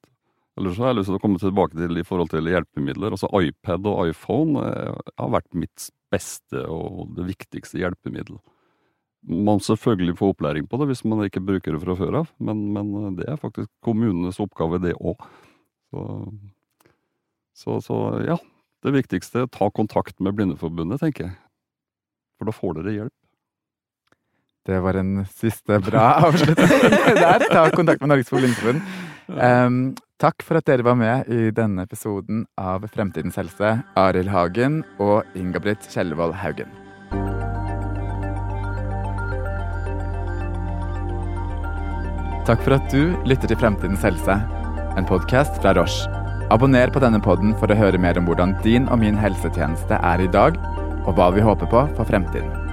Eller 0.55 0.71
så 0.71 0.85
har 0.85 0.93
jeg 0.93 1.01
lyst 1.01 1.11
til 1.11 1.17
å 1.17 1.21
komme 1.23 1.39
tilbake 1.41 1.75
til 1.75 1.99
i 1.99 2.05
forhold 2.07 2.31
til 2.31 2.47
hjelpemidler. 2.47 3.15
Altså 3.15 3.27
iPad 3.43 3.87
og 3.91 4.11
iPhone 4.11 4.61
eh, 4.63 4.99
har 5.19 5.31
vært 5.33 5.57
mitt 5.57 5.89
beste 6.13 6.61
og 6.71 7.15
det 7.17 7.27
viktigste 7.27 7.81
hjelpemiddel. 7.81 8.37
Man 9.25 9.59
selvfølgelig 9.63 10.15
få 10.19 10.31
opplæring 10.31 10.69
på 10.69 10.79
det 10.79 10.87
hvis 10.91 11.03
man 11.07 11.25
ikke 11.25 11.43
bruker 11.43 11.75
det 11.75 11.81
fra 11.81 11.95
før 11.97 12.19
av, 12.21 12.29
men, 12.37 12.61
men 12.75 13.17
det 13.17 13.25
er 13.27 13.41
faktisk 13.41 13.71
kommunenes 13.83 14.39
oppgave, 14.39 14.79
det 14.83 14.93
òg. 14.95 15.25
Så, 15.89 16.05
så, 17.57 17.79
så, 17.83 17.99
ja. 18.27 18.37
Det 18.85 18.93
viktigste 18.93 19.41
er 19.41 19.47
å 19.47 19.51
ta 19.51 19.67
kontakt 19.73 20.19
med 20.21 20.37
Blindeforbundet, 20.37 21.01
tenker 21.01 21.25
jeg. 21.25 21.37
For 22.37 22.47
da 22.47 22.53
får 22.53 22.77
dere 22.77 22.93
hjelp. 22.99 23.15
Det 24.65 24.77
var 24.81 24.97
en 24.97 25.13
siste 25.29 25.79
bra 25.83 26.05
avslutning 26.25 26.85
der. 27.17 27.47
Ta 27.49 27.65
kontakt 27.73 28.01
med 28.03 28.13
Norges 28.13 28.29
Blindeforbund. 28.29 28.85
Um, 29.25 29.79
takk 30.21 30.43
for 30.45 30.59
at 30.59 30.67
dere 30.69 30.85
var 30.85 30.95
med 30.99 31.29
i 31.31 31.51
denne 31.55 31.83
episoden 31.83 32.45
av 32.59 32.85
Fremtidens 32.93 33.37
helse, 33.39 33.71
Arild 33.99 34.31
Hagen 34.31 34.81
og 35.03 35.27
Inga-Britt 35.35 35.87
Kjellevold 35.91 36.35
Haugen. 36.39 36.71
Takk 42.45 42.61
for 42.61 42.77
at 42.77 42.91
du 42.93 43.15
lytter 43.25 43.49
til 43.49 43.59
Fremtidens 43.59 44.05
helse, 44.05 44.37
en 44.95 45.09
podkast 45.09 45.57
fra 45.61 45.73
Roche. 45.75 46.11
Abonner 46.53 46.91
på 46.93 47.01
denne 47.01 47.19
podden 47.19 47.55
for 47.57 47.71
å 47.73 47.79
høre 47.79 47.99
mer 47.99 48.19
om 48.21 48.29
hvordan 48.29 48.53
din 48.63 48.85
og 48.93 49.01
min 49.01 49.17
helsetjeneste 49.17 49.97
er 49.97 50.21
i 50.21 50.29
dag 50.29 50.59
og 51.05 51.17
hva 51.17 51.31
vi 51.33 51.43
håper 51.45 51.69
på 51.71 51.87
for 51.97 52.07
fremtiden. 52.07 52.64